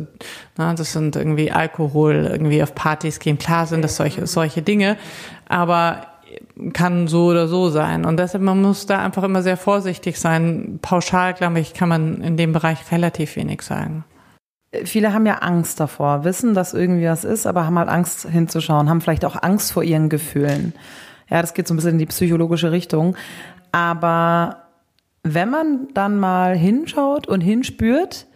ne, 0.59 0.75
das 0.77 0.93
sind 0.93 1.17
irgendwie 1.17 1.53
Alkohol, 1.53 2.29
irgendwie 2.31 2.63
auf 2.63 2.75
Partys 2.75 3.19
gehen. 3.19 3.39
Klar 3.39 3.67
sind 3.67 3.83
das 3.83 3.97
solche 3.97 4.27
solche 4.27 4.63
Dinge, 4.63 4.97
aber 5.49 6.07
kann 6.73 7.09
so 7.09 7.27
oder 7.27 7.49
so 7.49 7.71
sein. 7.71 8.05
Und 8.05 8.19
deshalb, 8.19 8.43
man 8.45 8.63
muss 8.63 8.87
da 8.87 9.03
einfach 9.03 9.25
immer 9.25 9.43
sehr 9.43 9.57
vorsichtig 9.57 10.19
sein. 10.19 10.79
Pauschal, 10.81 11.35
glaube 11.35 11.59
ich, 11.59 11.75
kann 11.75 11.89
man 11.89 12.23
in 12.23 12.37
dem 12.37 12.53
Bereich 12.53 12.93
relativ 12.93 13.37
wenig 13.37 13.63
sagen 13.63 14.05
viele 14.85 15.13
haben 15.13 15.27
ja 15.27 15.37
Angst 15.39 15.81
davor, 15.81 16.25
wissen, 16.25 16.55
dass 16.55 16.75
irgendwie 16.75 17.07
was 17.07 17.25
ist, 17.25 17.47
aber 17.47 17.67
haben 17.67 17.79
halt 17.79 17.89
Angst 17.89 18.29
hinzuschauen, 18.29 18.89
haben 18.89 19.01
vielleicht 19.01 19.25
auch 19.25 19.43
Angst 19.43 19.73
vor 19.73 19.83
ihren 19.83 20.09
Gefühlen. 20.09 20.75
Ja, 21.29 21.41
das 21.41 21.55
geht 21.55 21.67
so 21.67 21.75
ein 21.75 21.77
bisschen 21.77 21.93
in 21.93 21.99
die 21.99 22.07
psychologische 22.07 22.73
Richtung. 22.73 23.17
Aber 23.73 24.65
wenn 25.23 25.51
man 25.51 25.89
dann 25.95 26.19
mal 26.19 26.57
hinschaut 26.57 27.29
und 27.29 27.41
hinspürt, 27.41 28.27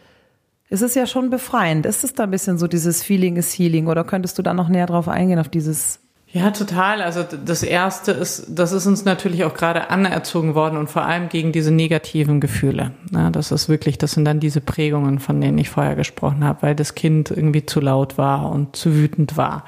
ist 0.68 0.83
es 0.83 0.94
ja 0.94 1.06
schon 1.06 1.30
befreiend. 1.30 1.87
Ist 1.87 2.04
es 2.04 2.14
da 2.14 2.25
ein 2.25 2.30
bisschen 2.30 2.59
so 2.59 2.66
dieses 2.66 3.02
Feeling 3.02 3.37
is 3.37 3.52
Healing 3.59 3.87
oder 3.87 4.04
könntest 4.04 4.38
du 4.38 4.42
da 4.42 4.54
noch 4.54 4.68
näher 4.68 4.87
drauf 4.87 5.09
eingehen, 5.09 5.38
auf 5.38 5.49
dieses 5.49 6.00
ja, 6.35 6.50
total. 6.50 7.00
Also 7.00 7.23
das 7.23 7.62
erste 7.62 8.11
ist, 8.11 8.47
das 8.49 8.73
ist 8.73 8.87
uns 8.88 9.04
natürlich 9.04 9.44
auch 9.44 9.54
gerade 9.54 9.88
anerzogen 9.90 10.56
worden 10.56 10.76
und 10.78 10.90
vor 10.90 11.02
allem 11.04 11.28
gegen 11.28 11.52
diese 11.52 11.71
negativen 11.71 12.40
Gefühle. 12.40 12.90
Ja, 13.12 13.30
das 13.30 13.52
ist 13.52 13.68
wirklich, 13.68 13.99
das 13.99 14.12
sind 14.12 14.25
dann 14.25 14.40
diese 14.40 14.61
Prägungen, 14.61 15.21
von 15.21 15.40
denen 15.40 15.59
ich 15.59 15.71
vorher 15.71 15.94
gesprochen 15.94 16.42
habe, 16.42 16.62
weil 16.62 16.75
das 16.75 16.97
Kind 16.97 17.30
irgendwie 17.30 17.66
zu 17.66 17.78
laut 17.78 18.18
war 18.18 18.50
und 18.50 18.75
zu 18.75 18.97
wütend 18.97 19.37
war. 19.37 19.64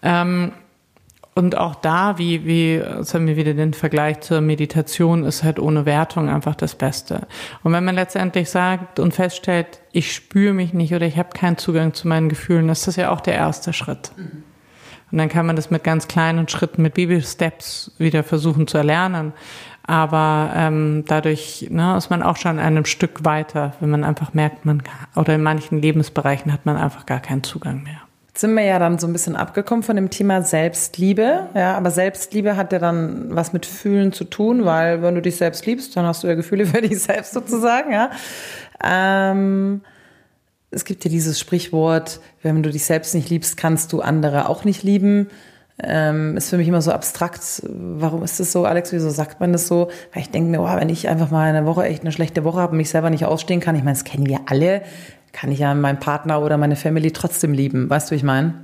Ähm, 0.00 0.52
und 1.36 1.58
auch 1.58 1.74
da, 1.74 2.16
wie, 2.16 2.46
wie, 2.46 2.76
jetzt 2.76 3.12
haben 3.12 3.26
wir 3.26 3.36
wieder 3.36 3.52
den 3.52 3.74
Vergleich 3.74 4.20
zur 4.20 4.40
Meditation, 4.40 5.22
ist 5.24 5.44
halt 5.44 5.58
ohne 5.58 5.84
Wertung 5.84 6.30
einfach 6.30 6.54
das 6.54 6.74
Beste. 6.74 7.26
Und 7.62 7.74
wenn 7.74 7.84
man 7.84 7.94
letztendlich 7.94 8.48
sagt 8.48 8.98
und 8.98 9.12
feststellt, 9.12 9.82
ich 9.92 10.14
spüre 10.14 10.54
mich 10.54 10.72
nicht 10.72 10.94
oder 10.94 11.04
ich 11.04 11.18
habe 11.18 11.28
keinen 11.34 11.58
Zugang 11.58 11.92
zu 11.92 12.08
meinen 12.08 12.30
Gefühlen, 12.30 12.70
ist 12.70 12.86
das 12.86 12.96
ja 12.96 13.10
auch 13.10 13.20
der 13.20 13.34
erste 13.34 13.74
Schritt. 13.74 14.12
Und 15.12 15.18
dann 15.18 15.28
kann 15.28 15.44
man 15.44 15.56
das 15.56 15.70
mit 15.70 15.84
ganz 15.84 16.08
kleinen 16.08 16.48
Schritten, 16.48 16.80
mit 16.80 16.94
Baby-Steps 16.94 17.92
wieder 17.98 18.24
versuchen 18.24 18.66
zu 18.66 18.78
erlernen. 18.78 19.34
Aber 19.82 20.52
ähm, 20.56 21.04
dadurch 21.06 21.68
ne, 21.70 21.98
ist 21.98 22.08
man 22.08 22.22
auch 22.22 22.36
schon 22.36 22.58
einem 22.58 22.86
Stück 22.86 23.26
weiter, 23.26 23.74
wenn 23.80 23.90
man 23.90 24.04
einfach 24.04 24.32
merkt, 24.32 24.64
man 24.64 24.82
oder 25.14 25.34
in 25.34 25.42
manchen 25.42 25.82
Lebensbereichen 25.82 26.50
hat 26.50 26.64
man 26.64 26.78
einfach 26.78 27.04
gar 27.04 27.20
keinen 27.20 27.44
Zugang 27.44 27.82
mehr. 27.82 28.05
Sind 28.36 28.54
wir 28.54 28.64
ja 28.64 28.78
dann 28.78 28.98
so 28.98 29.06
ein 29.06 29.14
bisschen 29.14 29.34
abgekommen 29.34 29.82
von 29.82 29.96
dem 29.96 30.10
Thema 30.10 30.42
Selbstliebe. 30.42 31.48
Ja, 31.54 31.74
aber 31.74 31.90
Selbstliebe 31.90 32.56
hat 32.56 32.70
ja 32.70 32.78
dann 32.78 33.34
was 33.34 33.54
mit 33.54 33.64
Fühlen 33.64 34.12
zu 34.12 34.24
tun, 34.24 34.66
weil 34.66 35.00
wenn 35.00 35.14
du 35.14 35.22
dich 35.22 35.36
selbst 35.36 35.64
liebst, 35.64 35.96
dann 35.96 36.04
hast 36.04 36.22
du 36.22 36.28
ja 36.28 36.34
Gefühle 36.34 36.66
für 36.66 36.82
dich 36.82 37.00
selbst 37.02 37.32
sozusagen. 37.32 37.92
Ja. 37.92 38.10
Ähm, 38.84 39.80
es 40.70 40.84
gibt 40.84 41.04
ja 41.04 41.10
dieses 41.10 41.40
Sprichwort, 41.40 42.20
wenn 42.42 42.62
du 42.62 42.70
dich 42.70 42.84
selbst 42.84 43.14
nicht 43.14 43.30
liebst, 43.30 43.56
kannst 43.56 43.94
du 43.94 44.02
andere 44.02 44.50
auch 44.50 44.64
nicht 44.64 44.82
lieben. 44.82 45.28
Ähm, 45.82 46.36
ist 46.36 46.50
für 46.50 46.56
mich 46.56 46.68
immer 46.68 46.82
so 46.82 46.90
abstrakt. 46.92 47.62
Warum 47.64 48.22
ist 48.22 48.40
das 48.40 48.52
so, 48.52 48.64
Alex? 48.64 48.92
Wieso 48.92 49.10
sagt 49.10 49.40
man 49.40 49.52
das 49.52 49.66
so? 49.66 49.88
Weil 50.12 50.22
ich 50.22 50.30
denke 50.30 50.50
mir, 50.50 50.60
oh, 50.60 50.76
wenn 50.76 50.88
ich 50.88 51.08
einfach 51.08 51.30
mal 51.30 51.48
eine 51.48 51.66
Woche 51.66 51.84
echt 51.84 52.02
eine 52.02 52.12
schlechte 52.12 52.44
Woche 52.44 52.60
habe 52.60 52.72
und 52.72 52.78
mich 52.78 52.90
selber 52.90 53.10
nicht 53.10 53.24
ausstehen 53.24 53.60
kann, 53.60 53.76
ich 53.76 53.82
meine, 53.82 53.94
das 53.94 54.04
kennen 54.04 54.26
wir 54.26 54.40
alle, 54.46 54.82
kann 55.32 55.52
ich 55.52 55.58
ja 55.58 55.74
meinen 55.74 56.00
Partner 56.00 56.40
oder 56.40 56.56
meine 56.56 56.76
Family 56.76 57.12
trotzdem 57.12 57.52
lieben. 57.52 57.90
Weißt 57.90 58.10
du, 58.10 58.12
wie 58.12 58.16
ich 58.16 58.22
meine? 58.22 58.54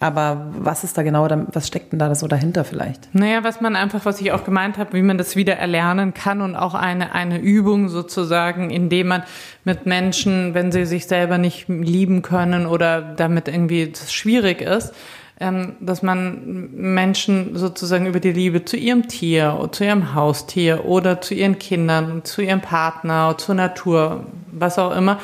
Aber 0.00 0.48
was 0.58 0.84
ist 0.84 0.98
da 0.98 1.02
genau, 1.02 1.26
was 1.52 1.66
steckt 1.66 1.92
denn 1.92 1.98
da 1.98 2.14
so 2.14 2.26
dahinter 2.26 2.64
vielleicht? 2.64 3.14
Naja, 3.14 3.42
was 3.42 3.60
man 3.60 3.74
einfach, 3.74 4.04
was 4.04 4.20
ich 4.20 4.32
auch 4.32 4.44
gemeint 4.44 4.76
habe, 4.76 4.92
wie 4.92 5.02
man 5.02 5.16
das 5.16 5.34
wieder 5.34 5.54
erlernen 5.54 6.12
kann 6.12 6.42
und 6.42 6.56
auch 6.56 6.74
eine, 6.74 7.14
eine 7.14 7.38
Übung 7.38 7.88
sozusagen, 7.88 8.68
indem 8.70 9.08
man 9.08 9.22
mit 9.64 9.86
Menschen, 9.86 10.52
wenn 10.52 10.72
sie 10.72 10.84
sich 10.84 11.06
selber 11.06 11.38
nicht 11.38 11.68
lieben 11.68 12.22
können 12.22 12.66
oder 12.66 13.00
damit 13.00 13.48
irgendwie 13.48 13.86
das 13.86 14.12
schwierig 14.12 14.60
ist, 14.60 14.92
ähm, 15.40 15.76
dass 15.80 16.02
man 16.02 16.70
Menschen 16.72 17.56
sozusagen 17.56 18.06
über 18.06 18.20
die 18.20 18.32
Liebe 18.32 18.64
zu 18.64 18.76
ihrem 18.76 19.08
Tier, 19.08 19.68
zu 19.72 19.84
ihrem 19.84 20.14
Haustier 20.14 20.84
oder 20.84 21.20
zu 21.20 21.34
ihren 21.34 21.58
Kindern, 21.58 22.24
zu 22.24 22.42
ihrem 22.42 22.60
Partner, 22.60 23.36
zur 23.38 23.54
Natur, 23.54 24.26
was 24.52 24.78
auch 24.78 24.94
immer, 24.94 25.18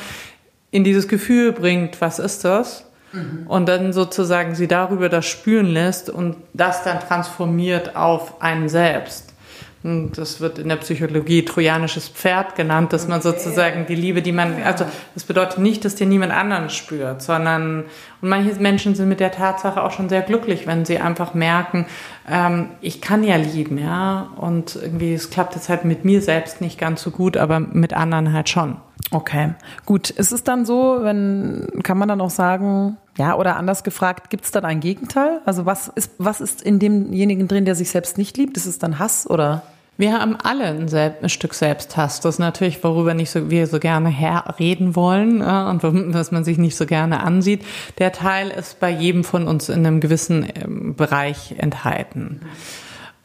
in 0.71 0.85
dieses 0.85 1.09
Gefühl 1.09 1.53
bringt, 1.53 2.01
was 2.01 2.19
ist 2.19 2.45
das? 2.45 2.85
Mhm. 3.13 3.47
Und 3.49 3.69
dann 3.69 3.93
sozusagen 3.93 4.55
sie 4.55 4.69
darüber 4.69 5.09
das 5.09 5.27
spüren 5.27 5.67
lässt 5.67 6.11
und 6.11 6.37
das 6.53 6.85
dann 6.85 7.01
transformiert 7.01 7.97
auf 7.97 8.41
einen 8.41 8.69
selbst. 8.69 9.31
Und 9.83 10.19
das 10.19 10.43
wird 10.43 10.59
in 10.59 10.69
der 10.69 10.77
Psychologie 10.77 11.43
trojanisches 11.43 12.09
Pferd 12.09 12.55
genannt, 12.55 12.93
dass 12.93 13.09
man 13.09 13.23
sozusagen 13.23 13.87
die 13.87 13.95
Liebe, 13.95 14.21
die 14.21 14.31
man, 14.31 14.63
also 14.63 14.85
das 15.15 15.25
bedeutet 15.25 15.59
nicht, 15.59 15.87
dass 15.87 15.95
dir 15.95 16.07
niemand 16.07 16.33
anderen 16.35 16.69
spürt, 16.69 17.23
sondern, 17.23 17.85
und 18.21 18.29
manche 18.29 18.61
Menschen 18.61 18.95
sind 18.95 19.09
mit 19.09 19.21
der 19.21 19.33
Tatsache 19.33 19.83
auch 19.83 19.93
schon 19.93 20.11
sehr 20.11 20.21
glücklich, 20.21 20.67
wenn 20.67 20.85
sie 20.85 20.99
einfach 20.99 21.33
merken, 21.33 21.87
ähm, 22.31 22.69
ich 22.83 23.01
kann 23.01 23.25
ja 23.25 23.37
lieben, 23.37 23.79
ja, 23.79 24.29
und 24.37 24.77
irgendwie, 24.77 25.15
es 25.15 25.31
klappt 25.31 25.55
jetzt 25.55 25.71
halt 25.71 25.87
mit 25.87 26.05
mir 26.05 26.21
selbst 26.21 26.61
nicht 26.61 26.79
ganz 26.79 27.01
so 27.01 27.11
gut, 27.11 27.39
aber 27.39 27.59
mit 27.59 27.95
anderen 27.95 28.35
halt 28.35 28.51
schon. 28.51 28.77
Okay, 29.13 29.55
gut. 29.87 30.11
Ist 30.11 30.33
es 30.33 30.45
dann 30.45 30.65
so, 30.65 30.99
wenn, 31.03 31.67
kann 31.83 31.99
man 31.99 32.09
dann 32.09 32.21
auch 32.21 32.31
sagen, 32.31 32.97
ja, 33.19 33.37
oder 33.37 33.57
anders 33.57 33.83
gefragt, 33.83 34.31
gibt 34.31 34.45
es 34.45 34.53
dann 34.53 34.65
ein 34.65 34.81
Gegenteil? 34.81 35.41
Also 35.45 35.67
was 35.67 35.89
ist, 35.89 36.13
was 36.19 36.41
ist 36.41 36.63
in 36.63 36.79
demjenigen 36.79 37.49
drin, 37.49 37.65
der 37.65 37.75
sich 37.75 37.91
selbst 37.91 38.19
nicht 38.19 38.37
liebt? 38.37 38.57
Ist 38.57 38.67
es 38.67 38.79
dann 38.79 38.99
Hass 38.99 39.29
oder? 39.29 39.63
Wir 40.01 40.19
haben 40.19 40.35
alle 40.37 40.65
ein, 40.65 40.89
ein 40.95 41.29
Stück 41.29 41.53
Selbsthass. 41.53 42.21
Das 42.21 42.37
ist 42.37 42.39
natürlich, 42.39 42.83
worüber 42.83 43.13
nicht 43.13 43.31
so, 43.31 43.51
wir 43.51 43.67
so 43.67 43.79
gerne 43.79 44.15
reden 44.59 44.97
wollen 44.97 45.43
äh, 45.43 45.45
und 45.45 45.83
was 46.15 46.31
man 46.31 46.43
sich 46.43 46.57
nicht 46.57 46.77
so 46.77 46.87
gerne 46.87 47.23
ansieht. 47.23 47.67
Der 47.99 48.11
Teil 48.11 48.49
ist 48.49 48.81
bei 48.81 48.89
jedem 48.89 49.25
von 49.25 49.47
uns 49.47 49.69
in 49.69 49.87
einem 49.87 50.01
gewissen 50.01 50.47
ähm, 50.55 50.95
Bereich 50.95 51.57
enthalten. 51.59 52.41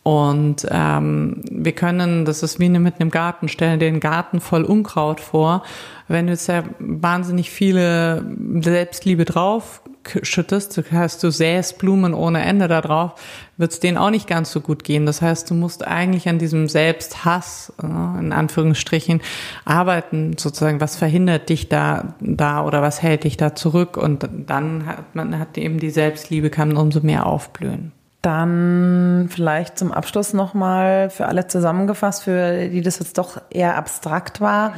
Und 0.05 0.67
ähm, 0.69 1.41
wir 1.49 1.71
können, 1.71 2.25
das 2.25 2.43
ist 2.43 2.59
wie 2.59 2.69
mit 2.69 3.01
einem 3.01 3.09
Garten, 3.09 3.47
stellen 3.47 3.79
den 3.79 3.99
Garten 3.99 4.39
voll 4.39 4.63
Unkraut 4.63 5.19
vor. 5.19 5.63
Wenn 6.07 6.27
du 6.27 6.33
jetzt 6.33 6.45
ja 6.45 6.63
wahnsinnig 6.77 7.49
viele 7.49 8.23
Selbstliebe 8.61 9.25
drauf 9.25 9.81
schüttest, 10.21 10.79
das 10.91 11.17
du 11.17 11.31
säst 11.31 11.79
Blumen 11.79 12.13
ohne 12.13 12.43
Ende 12.43 12.67
da 12.67 12.81
drauf, 12.81 13.13
wird 13.57 13.71
es 13.71 13.79
denen 13.79 13.97
auch 13.97 14.11
nicht 14.11 14.27
ganz 14.27 14.51
so 14.51 14.61
gut 14.61 14.83
gehen. 14.83 15.07
Das 15.07 15.23
heißt, 15.23 15.49
du 15.49 15.55
musst 15.55 15.87
eigentlich 15.87 16.29
an 16.29 16.37
diesem 16.37 16.67
Selbsthass, 16.67 17.73
äh, 17.81 17.87
in 17.87 18.31
Anführungsstrichen, 18.31 19.21
arbeiten, 19.65 20.37
sozusagen, 20.37 20.81
was 20.81 20.97
verhindert 20.97 21.49
dich 21.49 21.67
da, 21.67 22.13
da 22.19 22.63
oder 22.63 22.83
was 22.83 23.01
hält 23.01 23.23
dich 23.23 23.37
da 23.37 23.55
zurück 23.55 23.97
und 23.97 24.29
dann 24.45 24.85
hat 24.85 25.15
man, 25.15 25.39
hat 25.39 25.57
eben 25.57 25.79
die 25.79 25.89
Selbstliebe 25.89 26.51
kann 26.51 26.77
umso 26.77 26.99
mehr 26.99 27.25
aufblühen. 27.25 27.91
Dann 28.25 29.29
vielleicht 29.29 29.77
zum 29.77 29.91
Abschluss 29.91 30.33
nochmal 30.33 31.11
für 31.11 31.27
alle 31.27 31.45
zusammengefasst, 31.45 32.23
für 32.23 32.69
die 32.69 32.81
das 32.81 32.97
jetzt 32.97 33.19
doch 33.19 33.39
eher 33.51 33.77
abstrakt 33.77 34.41
war. 34.41 34.73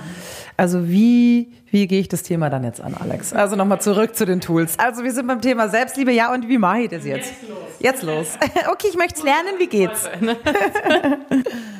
Also 0.57 0.89
wie, 0.89 1.53
wie 1.71 1.87
gehe 1.87 2.01
ich 2.01 2.09
das 2.09 2.23
Thema 2.23 2.49
dann 2.49 2.65
jetzt 2.65 2.81
an, 2.81 2.93
Alex? 2.99 3.31
Also 3.31 3.55
nochmal 3.55 3.79
zurück 3.79 4.17
zu 4.17 4.25
den 4.25 4.41
Tools. 4.41 4.77
Also 4.77 5.05
wir 5.05 5.13
sind 5.13 5.27
beim 5.27 5.39
Thema 5.39 5.69
Selbstliebe, 5.69 6.11
ja, 6.11 6.33
und 6.33 6.49
wie 6.49 6.57
mache 6.57 6.81
ich 6.81 6.89
das 6.89 7.05
jetzt? 7.05 7.31
Jetzt 7.39 7.47
los. 7.47 7.57
Jetzt 7.79 8.03
los. 8.03 8.37
okay, 8.69 8.87
ich 8.89 8.97
möchte 8.97 9.19
es 9.19 9.23
lernen, 9.23 9.53
wie 9.59 9.67
geht's? 9.67 10.09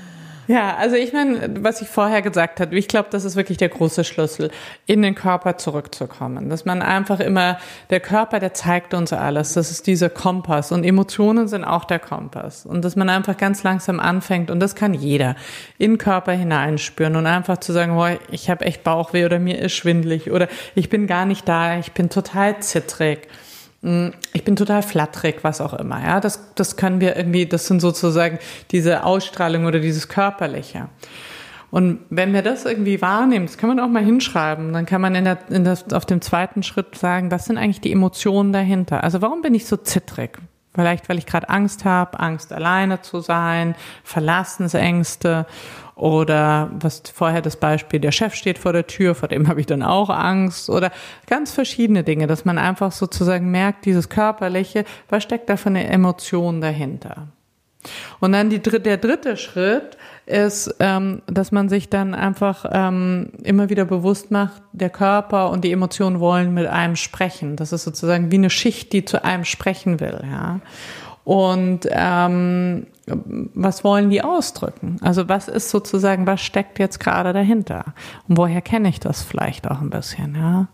Ja, 0.48 0.78
also 0.78 0.96
ich 0.96 1.12
meine, 1.12 1.62
was 1.62 1.82
ich 1.82 1.90
vorher 1.90 2.22
gesagt 2.22 2.62
habe, 2.62 2.78
ich 2.78 2.88
glaube, 2.88 3.10
das 3.12 3.26
ist 3.26 3.36
wirklich 3.36 3.58
der 3.58 3.68
große 3.68 4.06
Schlüssel, 4.06 4.50
in 4.86 5.02
den 5.02 5.14
Körper 5.14 5.58
zurückzukommen. 5.58 6.50
Dass 6.50 6.64
man 6.64 6.82
einfach 6.82 7.20
immer, 7.20 7.58
der 7.90 8.00
Körper, 8.00 8.40
der 8.40 8.54
zeigt 8.54 8.94
uns 8.94 9.12
alles. 9.12 9.54
Das 9.54 9.72
ist 9.72 9.88
dieser 9.88 10.10
Kompass. 10.10 10.72
Und 10.72 10.86
Emotionen 10.86 11.50
sind 11.50 11.66
auch 11.66 11.84
der 11.84 12.00
Kompass. 12.00 12.66
Und 12.66 12.86
dass 12.86 12.96
man 12.96 13.10
einfach 13.10 13.36
ganz 13.36 13.64
langsam 13.64 14.00
anfängt, 14.00 14.50
und 14.50 14.62
das 14.62 14.76
kann 14.76 14.94
jeder, 14.94 15.36
in 15.78 15.92
den 15.92 15.98
Körper 15.98 16.32
hineinspüren 16.32 17.18
und 17.18 17.26
einfach 17.26 17.58
zu 17.58 17.74
sagen, 17.74 17.96
boah, 17.96 18.18
ich 18.32 18.50
habe 18.50 18.64
echt 18.64 18.86
Bauchweh 18.86 19.26
oder 19.26 19.40
mir 19.40 19.60
ist 19.60 19.74
schwindlig 19.74 20.32
oder 20.32 20.48
ich 20.76 20.88
bin 20.88 21.08
gar 21.08 21.26
nicht 21.26 21.48
da, 21.48 21.78
ich 21.78 21.92
bin 21.92 22.10
total 22.10 22.60
zittrig. 22.60 23.28
Mm, 23.82 24.10
ich 24.34 24.44
bin 24.44 24.56
total 24.56 24.82
flatterig, 24.82 25.44
was 25.44 25.62
auch 25.62 25.74
immer. 25.74 26.02
Ja, 26.04 26.20
das, 26.20 26.54
das 26.56 26.78
können 26.78 27.00
wir 27.00 27.16
irgendwie, 27.16 27.46
das 27.46 27.68
sind 27.68 27.80
sozusagen 27.80 28.40
diese 28.72 29.04
Ausstrahlung 29.04 29.66
oder 29.66 29.80
dieses 29.80 30.08
Körperliche. 30.08 30.90
Und 31.70 32.00
wenn 32.10 32.34
wir 32.34 32.42
das 32.42 32.66
irgendwie 32.66 33.02
wahrnehmen, 33.02 33.46
das 33.46 33.58
kann 33.58 33.70
man 33.70 33.80
auch 33.80 33.90
mal 33.90 34.04
hinschreiben, 34.04 34.72
dann 34.72 34.86
kann 34.86 35.02
man 35.02 35.16
in 35.16 35.26
der, 35.26 35.38
in 35.50 35.66
der, 35.66 35.78
auf 35.92 36.06
dem 36.06 36.22
zweiten 36.22 36.64
Schritt 36.64 36.96
sagen, 36.98 37.30
was 37.30 37.46
sind 37.46 37.58
eigentlich 37.58 37.82
die 37.82 37.92
Emotionen 37.92 38.54
dahinter? 38.54 39.04
Also 39.04 39.22
warum 39.22 39.42
bin 39.42 39.54
ich 39.54 39.66
so 39.66 39.76
zittrig? 39.76 40.38
Vielleicht, 40.74 41.10
weil 41.10 41.18
ich 41.18 41.26
gerade 41.26 41.50
Angst 41.50 41.86
habe, 41.86 42.20
Angst 42.20 42.54
alleine 42.54 43.02
zu 43.02 43.20
sein, 43.20 43.76
Verlassensängste 44.04 45.46
oder 45.98 46.70
was 46.80 47.02
vorher 47.14 47.42
das 47.42 47.58
Beispiel, 47.58 48.00
der 48.00 48.12
Chef 48.12 48.36
steht 48.36 48.60
vor 48.60 48.72
der 48.72 48.88
Tür, 48.88 49.16
vor 49.16 49.28
dem 49.28 49.48
habe 49.48 49.60
ich 49.60 49.66
dann 49.66 49.82
auch 49.82 50.10
Angst 50.10 50.70
oder 50.70 50.92
ganz 51.26 51.52
verschiedene 51.52 52.04
Dinge, 52.04 52.28
dass 52.28 52.46
man 52.46 52.58
einfach 52.58 52.92
sozusagen 52.92 53.50
merkt, 53.50 53.86
dieses 53.86 54.08
körperliche, 54.08 54.86
was 55.10 55.24
steckt 55.24 55.50
da 55.50 55.58
für 55.58 55.70
eine 55.70 55.88
Emotion 55.88 56.62
dahinter. 56.62 57.28
Und 58.20 58.34
dann 58.34 58.50
die, 58.50 58.60
der 58.60 58.98
dritte 58.98 59.38
Schritt 59.38 59.98
ist, 60.26 60.76
ähm, 60.80 61.22
dass 61.28 61.52
man 61.52 61.70
sich 61.70 61.90
dann 61.90 62.14
einfach 62.14 62.66
ähm, 62.72 63.32
immer 63.44 63.70
wieder 63.70 63.86
bewusst 63.86 64.30
macht, 64.30 64.62
der 64.74 64.90
Körper 64.90 65.50
und 65.52 65.64
die 65.64 65.72
Emotionen 65.72 66.20
wollen 66.20 66.54
mit 66.54 66.68
einem 66.68 66.96
sprechen. 66.96 67.56
Das 67.56 67.72
ist 67.72 67.84
sozusagen 67.84 68.32
wie 68.32 68.36
eine 68.36 68.50
Schicht, 68.50 68.94
die 68.94 69.06
zu 69.06 69.24
einem 69.24 69.46
sprechen 69.46 70.00
will. 70.00 70.22
Ja. 70.30 70.60
Und 71.28 71.82
ähm, 71.92 72.88
was 73.06 73.84
wollen 73.84 74.10
die 74.10 74.22
ausdrücken? 74.22 74.96
Also 75.02 75.28
was 75.28 75.50
ist 75.50 75.70
sozusagen, 75.70 76.26
was 76.26 76.40
steckt 76.40 76.80
jetzt 76.80 77.02
gerade 77.02 77.34
dahinter? 77.34 77.94
Und 78.30 78.38
woher 78.38 78.62
kenne 78.62 78.88
ich 78.88 79.02
das 79.02 79.24
vielleicht 79.24 79.70
auch 79.70 79.82
ein 79.82 79.90
bisschen, 79.90 80.36
ja? 80.36 80.68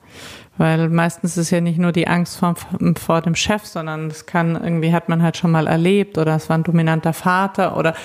Weil 0.60 0.90
meistens 0.90 1.38
ist 1.38 1.50
ja 1.50 1.60
nicht 1.60 1.80
nur 1.80 1.92
die 1.92 2.08
Angst 2.08 2.38
vor, 2.38 2.54
vor 3.00 3.22
dem 3.22 3.34
Chef, 3.34 3.66
sondern 3.66 4.12
es 4.12 4.28
kann, 4.28 4.54
irgendwie 4.54 4.94
hat 4.94 5.10
man 5.10 5.24
halt 5.24 5.38
schon 5.38 5.50
mal 5.50 5.66
erlebt 5.66 6.20
oder 6.20 6.36
es 6.36 6.50
war 6.50 6.60
ein 6.60 6.64
dominanter 6.64 7.14
Vater 7.14 7.76
oder 7.76 7.96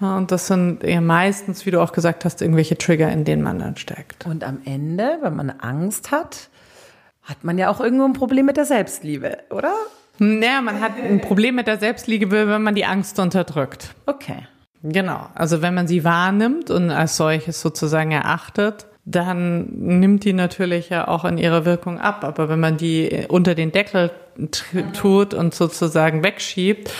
ja, 0.00 0.16
und 0.16 0.32
das 0.32 0.48
sind 0.48 0.82
eher 0.82 1.02
meistens, 1.02 1.66
wie 1.66 1.70
du 1.70 1.80
auch 1.80 1.92
gesagt 1.92 2.24
hast, 2.24 2.42
irgendwelche 2.42 2.76
Trigger, 2.76 3.12
in 3.12 3.24
denen 3.24 3.44
man 3.44 3.60
dann 3.60 3.76
steckt. 3.76 4.26
Und 4.26 4.42
am 4.42 4.58
Ende, 4.64 5.18
wenn 5.20 5.36
man 5.36 5.50
Angst 5.50 6.10
hat, 6.10 6.48
hat 7.22 7.44
man 7.44 7.58
ja 7.58 7.70
auch 7.70 7.78
irgendwo 7.78 8.06
ein 8.06 8.12
Problem 8.12 8.46
mit 8.46 8.56
der 8.56 8.64
Selbstliebe, 8.64 9.38
oder? 9.50 9.72
Naja, 10.22 10.62
man 10.62 10.80
hat 10.80 10.92
ein 11.02 11.20
Problem 11.20 11.56
mit 11.56 11.66
der 11.66 11.78
Selbstliebe, 11.78 12.46
wenn 12.46 12.62
man 12.62 12.76
die 12.76 12.84
Angst 12.84 13.18
unterdrückt. 13.18 13.92
Okay. 14.06 14.46
Genau. 14.84 15.28
Also 15.34 15.62
wenn 15.62 15.74
man 15.74 15.88
sie 15.88 16.04
wahrnimmt 16.04 16.70
und 16.70 16.90
als 16.90 17.16
solches 17.16 17.60
sozusagen 17.60 18.12
erachtet, 18.12 18.86
dann 19.04 19.64
nimmt 19.64 20.24
die 20.24 20.32
natürlich 20.32 20.90
ja 20.90 21.08
auch 21.08 21.24
in 21.24 21.38
ihrer 21.38 21.64
Wirkung 21.64 21.98
ab. 21.98 22.22
Aber 22.22 22.48
wenn 22.48 22.60
man 22.60 22.76
die 22.76 23.26
unter 23.28 23.56
den 23.56 23.72
Deckel 23.72 24.12
tut 24.92 25.34
und 25.34 25.54
sozusagen 25.54 26.22
wegschiebt, 26.22 26.92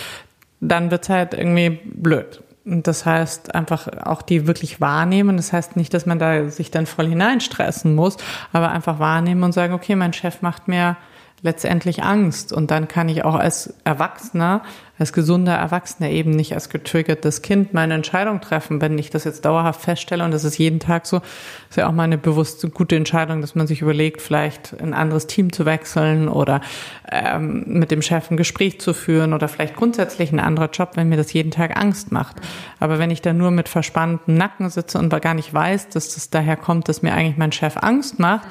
dann 0.59 0.91
wird's 0.91 1.07
halt 1.07 1.33
irgendwie 1.33 1.79
blöd. 1.85 2.41
Und 2.65 2.87
das 2.87 3.05
heißt 3.05 3.55
einfach 3.55 3.87
auch 4.05 4.21
die 4.21 4.47
wirklich 4.47 4.81
wahrnehmen. 4.81 5.37
Das 5.37 5.53
heißt 5.53 5.77
nicht, 5.77 5.93
dass 5.93 6.05
man 6.05 6.19
da 6.19 6.49
sich 6.49 6.71
dann 6.71 6.85
voll 6.85 7.07
hineinstressen 7.07 7.95
muss, 7.95 8.17
aber 8.51 8.71
einfach 8.71 8.99
wahrnehmen 8.99 9.43
und 9.43 9.53
sagen, 9.53 9.73
okay, 9.73 9.95
mein 9.95 10.11
Chef 10.11 10.41
macht 10.41 10.67
mir 10.67 10.97
letztendlich 11.43 12.03
Angst. 12.03 12.53
Und 12.53 12.71
dann 12.71 12.87
kann 12.87 13.09
ich 13.09 13.23
auch 13.25 13.35
als 13.35 13.73
Erwachsener, 13.83 14.63
als 14.97 15.11
gesunder 15.11 15.53
Erwachsener 15.53 16.09
eben 16.09 16.31
nicht 16.31 16.53
als 16.53 16.69
getriggertes 16.69 17.41
Kind 17.41 17.73
meine 17.73 17.95
Entscheidung 17.95 18.39
treffen. 18.39 18.79
Wenn 18.79 18.97
ich 18.97 19.09
das 19.09 19.25
jetzt 19.25 19.43
dauerhaft 19.43 19.81
feststelle 19.81 20.23
und 20.23 20.31
das 20.31 20.45
ist 20.45 20.57
jeden 20.57 20.79
Tag 20.79 21.05
so, 21.05 21.17
ist 21.69 21.75
ja 21.75 21.87
auch 21.87 21.91
mal 21.91 22.03
eine 22.03 22.17
bewusste, 22.17 22.69
gute 22.69 22.95
Entscheidung, 22.95 23.41
dass 23.41 23.55
man 23.55 23.67
sich 23.67 23.81
überlegt, 23.81 24.21
vielleicht 24.21 24.79
ein 24.81 24.93
anderes 24.93 25.27
Team 25.27 25.51
zu 25.51 25.65
wechseln 25.65 26.29
oder 26.29 26.61
ähm, 27.11 27.65
mit 27.67 27.91
dem 27.91 28.01
Chef 28.01 28.31
ein 28.31 28.37
Gespräch 28.37 28.79
zu 28.79 28.93
führen 28.93 29.33
oder 29.33 29.49
vielleicht 29.49 29.75
grundsätzlich 29.75 30.31
ein 30.31 30.39
anderer 30.39 30.69
Job, 30.69 30.91
wenn 30.95 31.09
mir 31.09 31.17
das 31.17 31.33
jeden 31.33 31.51
Tag 31.51 31.77
Angst 31.77 32.13
macht. 32.13 32.37
Aber 32.79 32.99
wenn 32.99 33.11
ich 33.11 33.21
da 33.21 33.33
nur 33.33 33.51
mit 33.51 33.67
verspanntem 33.67 34.35
Nacken 34.35 34.69
sitze 34.69 34.97
und 34.97 35.13
gar 35.21 35.33
nicht 35.33 35.53
weiß, 35.53 35.89
dass 35.89 36.15
das 36.15 36.29
daher 36.29 36.55
kommt, 36.55 36.87
dass 36.87 37.01
mir 37.01 37.13
eigentlich 37.13 37.37
mein 37.37 37.51
Chef 37.51 37.77
Angst 37.77 38.17
macht, 38.17 38.47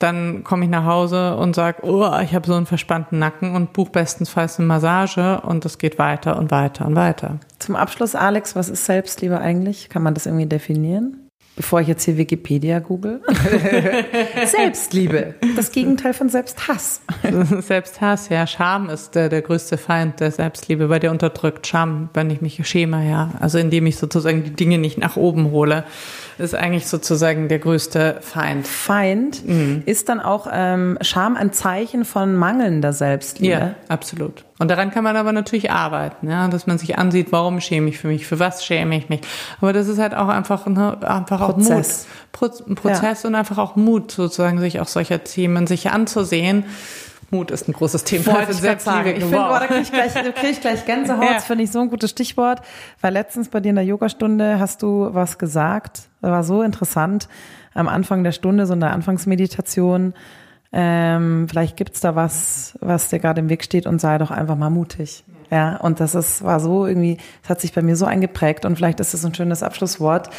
dann 0.00 0.44
komme 0.44 0.64
ich 0.64 0.70
nach 0.70 0.86
Hause 0.86 1.36
und 1.36 1.54
sage, 1.54 1.82
oh, 1.82 2.10
ich 2.22 2.34
habe 2.34 2.46
so 2.46 2.54
einen 2.54 2.66
verspannten 2.66 3.18
Nacken 3.18 3.54
und 3.54 3.72
buche 3.72 3.92
bestenfalls 3.92 4.58
eine 4.58 4.66
Massage 4.66 5.40
und 5.42 5.64
es 5.64 5.78
geht 5.78 5.98
weiter 5.98 6.38
und 6.38 6.50
weiter 6.50 6.86
und 6.86 6.96
weiter. 6.96 7.38
Zum 7.58 7.76
Abschluss, 7.76 8.14
Alex, 8.14 8.56
was 8.56 8.68
ist 8.68 8.86
Selbstliebe 8.86 9.38
eigentlich? 9.38 9.90
Kann 9.90 10.02
man 10.02 10.14
das 10.14 10.26
irgendwie 10.26 10.46
definieren? 10.46 11.29
Bevor 11.56 11.80
ich 11.80 11.88
jetzt 11.88 12.04
hier 12.04 12.16
Wikipedia 12.16 12.78
google. 12.78 13.20
Selbstliebe, 14.46 15.34
das 15.56 15.72
Gegenteil 15.72 16.14
von 16.14 16.30
Selbsthass. 16.30 17.02
Selbsthass, 17.60 18.28
ja. 18.30 18.46
Scham 18.46 18.88
ist 18.88 19.14
der, 19.14 19.28
der 19.28 19.42
größte 19.42 19.76
Feind 19.76 20.20
der 20.20 20.30
Selbstliebe, 20.30 20.88
weil 20.88 21.00
der 21.00 21.10
unterdrückt 21.10 21.66
Scham, 21.66 22.08
wenn 22.14 22.30
ich 22.30 22.40
mich 22.40 22.66
schäme, 22.66 23.08
ja. 23.08 23.32
Also 23.40 23.58
indem 23.58 23.86
ich 23.86 23.96
sozusagen 23.96 24.42
die 24.44 24.52
Dinge 24.52 24.78
nicht 24.78 24.96
nach 24.96 25.16
oben 25.16 25.50
hole 25.50 25.84
ist 26.40 26.54
eigentlich 26.54 26.86
sozusagen 26.86 27.48
der 27.48 27.58
größte 27.58 28.18
Feind. 28.20 28.66
Feind 28.66 29.46
mhm. 29.46 29.82
ist 29.86 30.08
dann 30.08 30.20
auch 30.20 30.48
ähm, 30.50 30.98
Scham 31.02 31.36
ein 31.36 31.52
Zeichen 31.52 32.04
von 32.04 32.34
mangelnder 32.34 32.92
Selbstliebe. 32.92 33.52
Ja, 33.52 33.74
absolut. 33.88 34.44
Und 34.60 34.70
daran 34.70 34.92
kann 34.92 35.02
man 35.02 35.16
aber 35.16 35.32
natürlich 35.32 35.72
arbeiten, 35.72 36.30
ja, 36.30 36.46
dass 36.46 36.68
man 36.68 36.78
sich 36.78 36.98
ansieht, 36.98 37.32
warum 37.32 37.60
schäme 37.60 37.88
ich 37.88 37.98
für 37.98 38.06
mich, 38.06 38.26
für 38.26 38.38
was 38.38 38.64
schäme 38.64 38.96
ich 38.96 39.08
mich. 39.08 39.22
Aber 39.60 39.72
das 39.72 39.88
ist 39.88 39.98
halt 39.98 40.14
auch 40.14 40.28
einfach, 40.28 40.66
ne, 40.66 40.98
einfach 41.02 41.40
Prozess. 41.40 42.06
auch 42.06 42.42
Mut. 42.42 42.66
Pro 42.66 42.74
Prozess 42.74 43.22
ja. 43.24 43.28
und 43.28 43.34
einfach 43.34 43.58
auch 43.58 43.74
Mut, 43.74 44.12
sozusagen 44.12 44.60
sich 44.60 44.78
auch 44.78 44.86
solcher 44.86 45.24
Themen 45.24 45.66
sich 45.66 45.90
anzusehen 45.90 46.64
Mut 47.30 47.50
ist 47.52 47.68
ein 47.68 47.72
großes 47.72 48.04
Thema. 48.04 48.26
Wollte 48.34 48.52
ich 48.52 48.58
Selbstliebe. 48.58 49.12
Ich 49.12 49.22
finde, 49.22 49.38
oh, 49.38 49.58
da 49.58 49.66
kriege 49.66 49.80
ich, 49.80 49.92
gleich, 49.92 50.12
krieg 50.14 50.50
ich 50.50 50.60
gleich 50.60 50.84
Gänsehaut. 50.84 51.22
Ja. 51.30 51.38
finde 51.38 51.64
ich 51.64 51.70
so 51.70 51.80
ein 51.80 51.88
gutes 51.88 52.10
Stichwort. 52.10 52.60
Weil 53.00 53.12
letztens 53.12 53.48
bei 53.48 53.60
dir 53.60 53.70
in 53.70 53.76
der 53.76 53.84
Yogastunde 53.84 54.58
hast 54.58 54.82
du 54.82 55.08
was 55.12 55.38
gesagt. 55.38 56.02
Das 56.20 56.30
war 56.30 56.42
so 56.42 56.62
interessant. 56.62 57.28
Am 57.72 57.88
Anfang 57.88 58.24
der 58.24 58.32
Stunde, 58.32 58.66
so 58.66 58.72
in 58.72 58.80
der 58.80 58.90
Anfangsmeditation. 58.90 60.14
Ähm, 60.72 61.46
vielleicht 61.48 61.76
gibt's 61.76 62.00
da 62.00 62.14
was, 62.14 62.78
was 62.80 63.08
dir 63.08 63.18
gerade 63.18 63.40
im 63.40 63.48
Weg 63.48 63.64
steht 63.64 63.86
und 63.86 64.00
sei 64.00 64.18
doch 64.18 64.30
einfach 64.30 64.56
mal 64.56 64.70
mutig. 64.70 65.24
Ja, 65.50 65.76
und 65.78 65.98
das 65.98 66.14
ist, 66.14 66.44
war 66.44 66.60
so 66.60 66.86
irgendwie, 66.86 67.18
das 67.42 67.50
hat 67.50 67.60
sich 67.60 67.72
bei 67.72 67.82
mir 67.82 67.96
so 67.96 68.06
eingeprägt 68.06 68.64
und 68.64 68.76
vielleicht 68.76 69.00
ist 69.00 69.14
das 69.14 69.24
ein 69.24 69.34
schönes 69.34 69.64
Abschlusswort, 69.64 70.30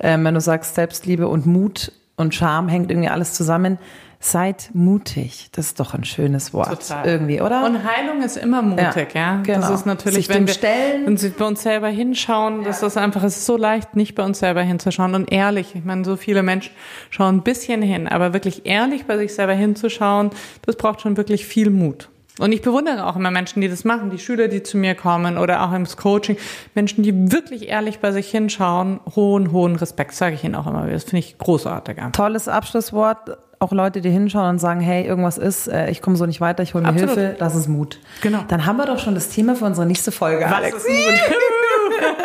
ähm, 0.00 0.24
wenn 0.24 0.32
du 0.32 0.40
sagst, 0.40 0.74
Selbstliebe 0.74 1.28
und 1.28 1.44
Mut 1.44 1.92
und 2.16 2.34
Charme 2.34 2.68
hängt 2.68 2.90
irgendwie 2.90 3.08
alles 3.08 3.34
zusammen 3.34 3.78
Seid 4.18 4.70
mutig. 4.72 5.48
Das 5.52 5.66
ist 5.66 5.80
doch 5.80 5.92
ein 5.92 6.04
schönes 6.04 6.54
Wort. 6.54 6.88
Total. 6.88 7.06
Irgendwie, 7.06 7.40
oder? 7.42 7.66
Und 7.66 7.84
Heilung 7.84 8.22
ist 8.22 8.36
immer 8.36 8.62
mutig, 8.62 9.14
ja. 9.14 9.34
ja? 9.34 9.42
Genau. 9.42 9.60
Das 9.60 9.70
ist 9.70 9.86
natürlich, 9.86 10.26
Sich 10.26 10.34
wenn 10.34 10.46
wir, 10.46 10.54
stellen. 10.54 11.06
wenn 11.06 11.20
wir 11.20 11.30
bei 11.30 11.44
uns 11.44 11.62
selber 11.62 11.88
hinschauen, 11.88 12.62
ja. 12.62 12.68
dass 12.68 12.80
das 12.80 12.96
einfach, 12.96 13.22
es 13.22 13.36
ist 13.36 13.46
so 13.46 13.56
leicht, 13.56 13.94
nicht 13.94 14.14
bei 14.14 14.24
uns 14.24 14.38
selber 14.38 14.62
hinzuschauen 14.62 15.14
und 15.14 15.30
ehrlich. 15.30 15.74
Ich 15.74 15.84
meine, 15.84 16.04
so 16.04 16.16
viele 16.16 16.42
Menschen 16.42 16.72
schauen 17.10 17.36
ein 17.36 17.42
bisschen 17.42 17.82
hin, 17.82 18.08
aber 18.08 18.32
wirklich 18.32 18.64
ehrlich 18.64 19.04
bei 19.04 19.18
sich 19.18 19.34
selber 19.34 19.52
hinzuschauen, 19.52 20.30
das 20.62 20.76
braucht 20.76 21.02
schon 21.02 21.16
wirklich 21.16 21.44
viel 21.44 21.70
Mut. 21.70 22.08
Und 22.38 22.52
ich 22.52 22.60
bewundere 22.60 23.06
auch 23.06 23.16
immer 23.16 23.30
Menschen, 23.30 23.62
die 23.62 23.68
das 23.68 23.84
machen, 23.84 24.10
die 24.10 24.18
Schüler, 24.18 24.48
die 24.48 24.62
zu 24.62 24.76
mir 24.76 24.94
kommen 24.94 25.38
oder 25.38 25.62
auch 25.62 25.72
im 25.72 25.86
Coaching, 25.86 26.36
Menschen, 26.74 27.02
die 27.02 27.32
wirklich 27.32 27.68
ehrlich 27.68 28.00
bei 28.00 28.12
sich 28.12 28.30
hinschauen, 28.30 29.00
hohen, 29.14 29.52
hohen 29.52 29.76
Respekt, 29.76 30.14
sage 30.14 30.34
ich 30.34 30.44
ihnen 30.44 30.54
auch 30.54 30.66
immer. 30.66 30.86
Das 30.86 31.04
finde 31.04 31.18
ich 31.18 31.38
großartig. 31.38 31.96
Tolles 32.12 32.48
Abschlusswort 32.48 33.38
auch 33.58 33.72
Leute, 33.72 34.02
die 34.02 34.10
hinschauen 34.10 34.50
und 34.50 34.58
sagen, 34.58 34.80
hey, 34.80 35.06
irgendwas 35.06 35.38
ist, 35.38 35.66
äh, 35.68 35.88
ich 35.90 36.02
komme 36.02 36.16
so 36.16 36.26
nicht 36.26 36.42
weiter, 36.42 36.62
ich 36.62 36.74
hole 36.74 36.82
mir 36.82 36.90
Absolut. 36.90 37.14
Hilfe, 37.14 37.36
das 37.38 37.54
ist 37.54 37.68
Mut. 37.68 37.98
Genau. 38.20 38.40
Dann 38.48 38.66
haben 38.66 38.76
wir 38.76 38.84
doch 38.84 38.98
schon 38.98 39.14
das 39.14 39.30
Thema 39.30 39.54
für 39.56 39.64
unsere 39.64 39.86
nächste 39.86 40.12
Folge. 40.12 40.44
Was 40.44 40.52
Alex. 40.52 40.84
ist 40.84 40.88
Mut? 40.88 41.20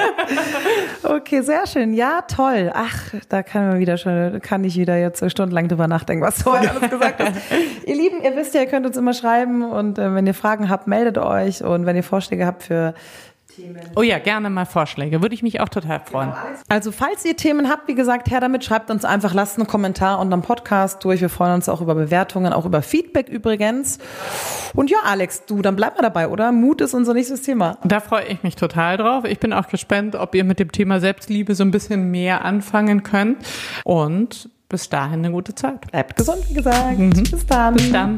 okay, 1.04 1.42
sehr 1.42 1.68
schön. 1.68 1.94
Ja, 1.94 2.22
toll. 2.22 2.72
Ach, 2.74 3.14
da 3.30 3.44
kann 3.44 3.68
man 3.68 3.80
wieder 3.80 3.98
schon, 3.98 4.42
kann 4.42 4.64
ich 4.64 4.78
wieder 4.78 4.98
jetzt 4.98 5.30
stundenlang 5.32 5.68
drüber 5.68 5.88
nachdenken, 5.88 6.24
was 6.24 6.44
du 6.44 6.52
heute 6.52 6.72
alles 6.72 6.90
gesagt 6.90 7.20
hast. 7.20 7.36
ihr 7.86 7.96
Lieben, 7.96 8.22
ihr 8.24 8.36
wisst 8.36 8.54
ja, 8.54 8.62
ihr 8.62 8.68
könnt 8.68 8.86
uns 8.86 8.98
immer 8.98 9.14
schreiben 9.14 9.64
und 9.64 9.98
äh, 9.98 10.14
wenn 10.14 10.28
ihr 10.28 10.34
Fragen 10.34 10.70
habt, 10.70 10.88
meldet 10.88 11.18
euch 11.18 11.64
und 11.64 11.86
wenn 11.86 11.96
ihr 11.96 12.04
Vorschläge 12.04 12.46
habt 12.46 12.64
für 12.64 12.94
Themen. 13.56 13.82
Oh 13.96 14.02
ja, 14.02 14.20
gerne 14.20 14.50
mal 14.50 14.66
Vorschläge. 14.66 15.22
Würde 15.22 15.36
ich 15.36 15.44
mich 15.44 15.60
auch 15.60 15.70
total 15.70 16.00
freuen. 16.00 16.30
Genau, 16.30 16.42
also, 16.70 16.92
falls 16.92 17.26
ihr 17.26 17.36
Themen 17.36 17.70
habt, 17.70 17.88
wie 17.88 17.96
gesagt, 17.96 18.30
her 18.30 18.40
damit, 18.40 18.64
schreibt 18.64 18.90
uns 18.90 19.06
einfach, 19.06 19.34
lasst 19.34 19.58
einen 19.58 19.68
Kommentar 19.68 20.20
unter 20.20 20.38
dem 20.38 20.42
Podcast 20.42 21.04
durch. 21.04 21.22
Wir 21.22 21.30
freuen 21.30 21.56
uns 21.56 21.70
auch 21.70 21.82
über 21.82 21.96
Bewertungen, 21.96 22.54
auch 22.54 22.66
über 22.66 22.82
Feedback 22.82 23.30
übrigens. 23.30 24.00
Und 24.74 24.90
ja, 24.90 25.00
Alex, 25.06 25.46
du, 25.46 25.62
dann 25.62 25.76
bleib 25.76 25.96
mal 25.96 26.02
dabei, 26.02 26.28
oder? 26.28 26.52
Mut 26.52 26.82
ist 26.82 26.94
unser 26.94 27.14
nächstes 27.14 27.42
Thema. 27.42 27.78
Da 27.84 28.00
freue 28.00 28.26
ich 28.26 28.44
mich 28.44 28.56
total 28.56 28.98
drauf. 28.98 29.26
Ich 29.26 29.40
bin 29.40 29.54
auch 29.54 29.68
gespannt, 29.68 30.16
ob 30.16 30.34
ihr 30.36 30.44
mit 30.44 30.60
dem 30.60 30.72
Thema 30.72 31.00
Selbstliebe 31.00 31.56
so 31.56 31.64
ein 31.64 31.72
bisschen 31.72 32.12
mehr 32.12 32.46
anfangen 32.46 33.04
könnt. 33.04 33.38
Und 33.84 34.50
bis 34.70 34.90
dahin 34.90 35.20
eine 35.20 35.32
gute 35.32 35.54
Zeit. 35.54 35.92
Bleibt 35.92 36.16
gesund, 36.16 36.50
wie 36.50 36.54
gesagt. 36.54 36.98
Mhm. 36.98 37.10
Bis 37.12 37.46
dann. 37.46 37.74
Bis 37.76 37.92
dann. 37.92 38.16